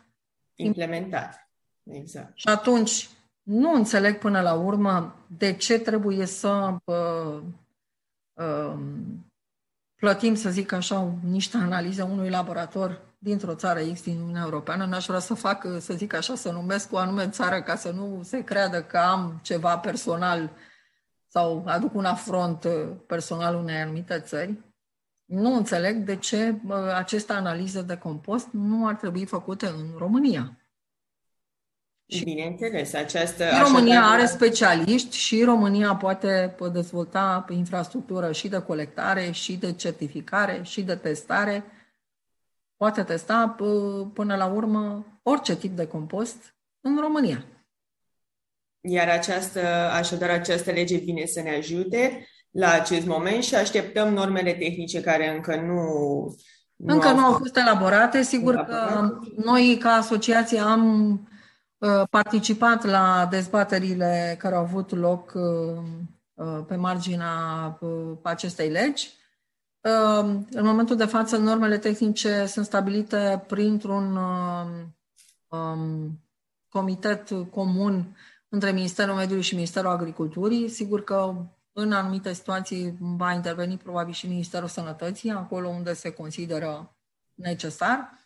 implementate. 0.55 1.50
Exact. 1.83 2.31
Și 2.35 2.47
atunci, 2.47 3.09
nu 3.43 3.73
înțeleg 3.73 4.17
până 4.17 4.41
la 4.41 4.53
urmă 4.53 5.15
de 5.37 5.53
ce 5.53 5.79
trebuie 5.79 6.25
să 6.25 6.77
uh, 6.83 7.41
uh, 8.33 8.79
plătim, 9.95 10.35
să 10.35 10.49
zic 10.49 10.71
așa, 10.71 11.13
niște 11.23 11.57
analize 11.57 12.01
unui 12.01 12.29
laborator 12.29 13.01
dintr-o 13.17 13.55
țară 13.55 13.79
X 13.79 14.03
din 14.03 14.19
Uniunea 14.19 14.43
Europeană. 14.43 14.85
N-aș 14.85 15.05
vrea 15.05 15.19
să 15.19 15.33
fac, 15.33 15.67
să 15.79 15.93
zic 15.93 16.13
așa, 16.13 16.35
să 16.35 16.51
numesc 16.51 16.93
o 16.93 16.97
anume 16.97 17.29
țară 17.29 17.61
ca 17.61 17.75
să 17.75 17.91
nu 17.91 18.21
se 18.23 18.43
creadă 18.43 18.83
că 18.83 18.97
am 18.97 19.39
ceva 19.41 19.77
personal 19.77 20.51
sau 21.27 21.63
aduc 21.67 21.93
un 21.93 22.05
afront 22.05 22.67
personal 23.07 23.55
unei 23.55 23.75
anumite 23.75 24.19
țări. 24.19 24.57
Nu 25.25 25.55
înțeleg 25.55 25.97
de 25.97 26.15
ce 26.15 26.55
aceste 26.95 27.33
analize 27.33 27.81
de 27.81 27.97
compost 27.97 28.47
nu 28.51 28.87
ar 28.87 28.95
trebui 28.95 29.25
făcute 29.25 29.67
în 29.67 29.85
România. 29.97 30.60
Și 32.11 32.23
Bineînțeles, 32.23 32.93
această... 32.93 33.43
Și 33.43 33.61
România 33.61 34.01
are 34.01 34.25
specialiști 34.25 35.17
și 35.17 35.43
România 35.43 35.95
poate 35.95 36.55
dezvolta 36.73 37.45
infrastructură 37.49 38.31
și 38.31 38.47
de 38.47 38.61
colectare, 38.61 39.31
și 39.31 39.53
de 39.57 39.73
certificare, 39.73 40.59
și 40.63 40.81
de 40.81 40.95
testare. 40.95 41.63
Poate 42.77 43.03
testa 43.03 43.55
până 44.13 44.35
la 44.35 44.45
urmă 44.45 45.05
orice 45.23 45.55
tip 45.55 45.75
de 45.75 45.87
compost 45.87 46.55
în 46.81 46.97
România. 47.01 47.45
Iar 48.81 49.09
această, 49.09 49.59
așadar 49.91 50.29
această 50.29 50.71
lege 50.71 50.97
vine 50.97 51.25
să 51.25 51.41
ne 51.41 51.55
ajute 51.55 52.27
la 52.51 52.71
acest 52.71 53.05
moment 53.05 53.43
și 53.43 53.55
așteptăm 53.55 54.13
normele 54.13 54.53
tehnice 54.53 55.01
care 55.01 55.35
încă 55.35 55.55
nu 55.55 55.83
nu 56.75 56.93
încă 56.93 57.07
au 57.07 57.15
nu 57.15 57.25
au 57.25 57.33
fost 57.33 57.57
elaborate. 57.57 58.21
Sigur 58.21 58.55
că 58.55 59.09
noi, 59.35 59.77
ca 59.81 59.89
asociație, 59.89 60.59
am 60.59 61.11
uh, 61.11 61.30
participat 62.09 62.85
la 62.85 63.27
dezbaterile 63.29 64.35
care 64.39 64.55
au 64.55 64.61
avut 64.61 64.95
loc 64.95 65.31
uh, 65.35 65.81
uh, 66.33 66.63
pe 66.67 66.75
marginea 66.75 67.33
acestei 68.21 68.69
legi. 68.69 69.19
În 70.51 70.65
momentul 70.65 70.95
de 70.95 71.05
față, 71.05 71.37
normele 71.37 71.77
tehnice 71.77 72.45
sunt 72.45 72.65
stabilite 72.65 73.43
printr-un 73.47 74.15
um, 75.47 76.19
comitet 76.69 77.29
comun 77.51 78.15
între 78.49 78.71
Ministerul 78.71 79.15
Mediului 79.15 79.43
și 79.43 79.55
Ministerul 79.55 79.89
Agriculturii. 79.89 80.69
Sigur 80.69 81.03
că 81.03 81.35
în 81.73 81.91
anumite 81.91 82.33
situații 82.33 82.97
va 82.99 83.33
interveni 83.33 83.77
probabil 83.77 84.13
și 84.13 84.27
Ministerul 84.27 84.67
Sănătății, 84.67 85.29
acolo 85.29 85.67
unde 85.67 85.93
se 85.93 86.09
consideră 86.11 86.95
necesar. 87.35 88.20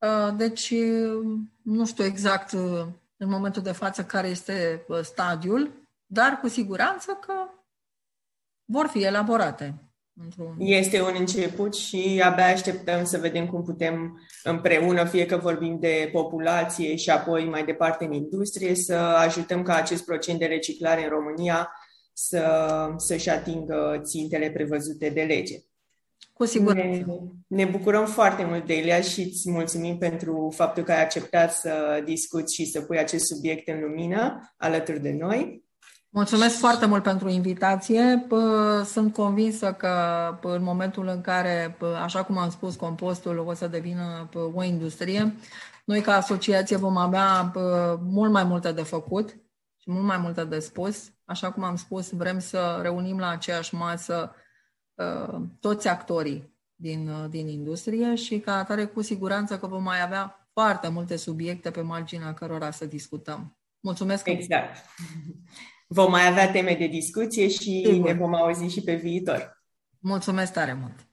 Uh, 0.00 0.36
deci, 0.36 0.74
nu 1.62 1.86
știu 1.86 2.04
exact 2.04 2.52
uh, 2.52 2.86
în 3.16 3.28
momentul 3.28 3.62
de 3.62 3.72
față 3.72 4.04
care 4.04 4.28
este 4.28 4.84
uh, 4.88 5.00
stadiul, 5.02 5.70
dar 6.06 6.38
cu 6.40 6.48
siguranță 6.48 7.18
că 7.26 7.32
vor 8.64 8.86
fi 8.86 9.02
elaborate. 9.02 9.74
Este 10.58 11.02
un 11.02 11.14
început 11.18 11.74
și 11.74 12.22
abia 12.24 12.46
așteptăm 12.46 13.04
să 13.04 13.18
vedem 13.18 13.46
cum 13.46 13.62
putem 13.62 14.20
împreună, 14.42 15.04
fie 15.04 15.26
că 15.26 15.36
vorbim 15.36 15.78
de 15.78 16.08
populație 16.12 16.96
și 16.96 17.10
apoi 17.10 17.44
mai 17.44 17.64
departe 17.64 18.04
în 18.04 18.12
industrie, 18.12 18.74
să 18.74 18.94
ajutăm 18.94 19.62
ca 19.62 19.74
acest 19.74 20.04
procent 20.04 20.38
de 20.38 20.46
reciclare 20.46 21.02
în 21.02 21.08
România 21.08 21.70
să, 22.12 22.94
să-și 22.96 23.30
atingă 23.30 24.00
țintele 24.04 24.50
prevăzute 24.50 25.08
de 25.08 25.22
lege. 25.22 25.58
Cu 26.40 26.46
siguranță. 26.46 27.04
Ne, 27.46 27.64
ne 27.64 27.70
bucurăm 27.70 28.06
foarte 28.06 28.44
mult 28.44 28.66
de 28.66 28.74
Elia 28.74 29.00
și 29.00 29.20
îți 29.20 29.50
mulțumim 29.50 29.98
pentru 29.98 30.52
faptul 30.56 30.82
că 30.82 30.92
ai 30.92 31.02
acceptat 31.02 31.52
să 31.52 32.02
discuți 32.04 32.54
și 32.54 32.64
să 32.64 32.80
pui 32.80 32.98
acest 32.98 33.24
subiect 33.26 33.68
în 33.68 33.80
lumină 33.80 34.52
alături 34.56 35.00
de 35.00 35.16
noi. 35.20 35.64
Mulțumesc 36.08 36.58
foarte 36.58 36.86
mult 36.86 37.02
pentru 37.02 37.28
invitație. 37.28 38.26
Sunt 38.84 39.12
convinsă 39.12 39.72
că 39.72 39.88
în 40.42 40.62
momentul 40.62 41.06
în 41.06 41.20
care, 41.20 41.76
așa 42.02 42.24
cum 42.24 42.38
am 42.38 42.50
spus, 42.50 42.74
compostul 42.74 43.38
o 43.38 43.54
să 43.54 43.66
devină 43.66 44.28
o 44.54 44.62
industrie, 44.62 45.34
noi 45.84 46.00
ca 46.00 46.14
asociație 46.14 46.76
vom 46.76 46.96
avea 46.96 47.52
mult 48.02 48.32
mai 48.32 48.44
multe 48.44 48.72
de 48.72 48.82
făcut 48.82 49.28
și 49.76 49.90
mult 49.90 50.04
mai 50.04 50.18
multe 50.18 50.44
de 50.44 50.58
spus. 50.58 51.10
Așa 51.24 51.50
cum 51.50 51.62
am 51.64 51.76
spus, 51.76 52.10
vrem 52.10 52.38
să 52.38 52.78
reunim 52.82 53.18
la 53.18 53.28
aceeași 53.28 53.74
masă 53.74 54.30
uh, 54.34 54.39
toți 55.60 55.88
actorii 55.88 56.54
din, 56.74 57.08
uh, 57.08 57.30
din 57.30 57.48
industrie 57.48 58.14
și 58.14 58.38
ca 58.38 58.56
atare 58.56 58.84
cu 58.84 59.02
siguranță 59.02 59.58
că 59.58 59.66
vom 59.66 59.82
mai 59.82 60.02
avea 60.02 60.48
foarte 60.52 60.88
multe 60.88 61.16
subiecte 61.16 61.70
pe 61.70 61.80
marginea 61.80 62.34
cărora 62.34 62.70
să 62.70 62.84
discutăm. 62.84 63.56
Mulțumesc! 63.80 64.26
Exact! 64.26 64.76
Vom 65.86 66.10
mai 66.10 66.26
avea 66.26 66.50
teme 66.50 66.74
de 66.78 66.86
discuție 66.86 67.48
și 67.48 67.82
Sigur. 67.86 68.06
ne 68.06 68.12
vom 68.12 68.34
auzi 68.34 68.64
și 68.64 68.80
pe 68.80 68.94
viitor. 68.94 69.64
Mulțumesc 69.98 70.52
tare 70.52 70.72
mult! 70.72 71.08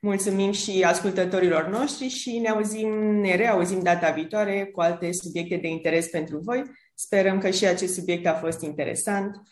Mulțumim 0.00 0.52
și 0.52 0.82
ascultătorilor 0.82 1.68
noștri 1.68 2.08
și 2.08 2.38
ne 2.38 2.48
auzim, 2.48 2.88
ne 3.20 3.36
reauzim 3.36 3.82
data 3.82 4.10
viitoare 4.10 4.64
cu 4.64 4.80
alte 4.80 5.12
subiecte 5.12 5.56
de 5.56 5.68
interes 5.68 6.06
pentru 6.06 6.38
voi. 6.38 6.62
Sperăm 6.94 7.38
că 7.38 7.50
și 7.50 7.66
acest 7.66 7.94
subiect 7.94 8.26
a 8.26 8.34
fost 8.34 8.62
interesant 8.62 9.42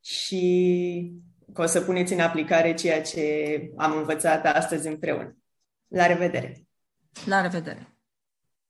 și 0.00 1.12
că 1.54 1.62
o 1.62 1.66
să 1.66 1.80
puneți 1.80 2.12
în 2.12 2.20
aplicare 2.20 2.74
ceea 2.74 3.02
ce 3.02 3.70
am 3.76 3.96
învățat 3.96 4.46
astăzi 4.46 4.88
împreună. 4.88 5.36
La 5.88 6.06
revedere! 6.06 6.66
La 7.26 7.40
revedere! 7.40 7.91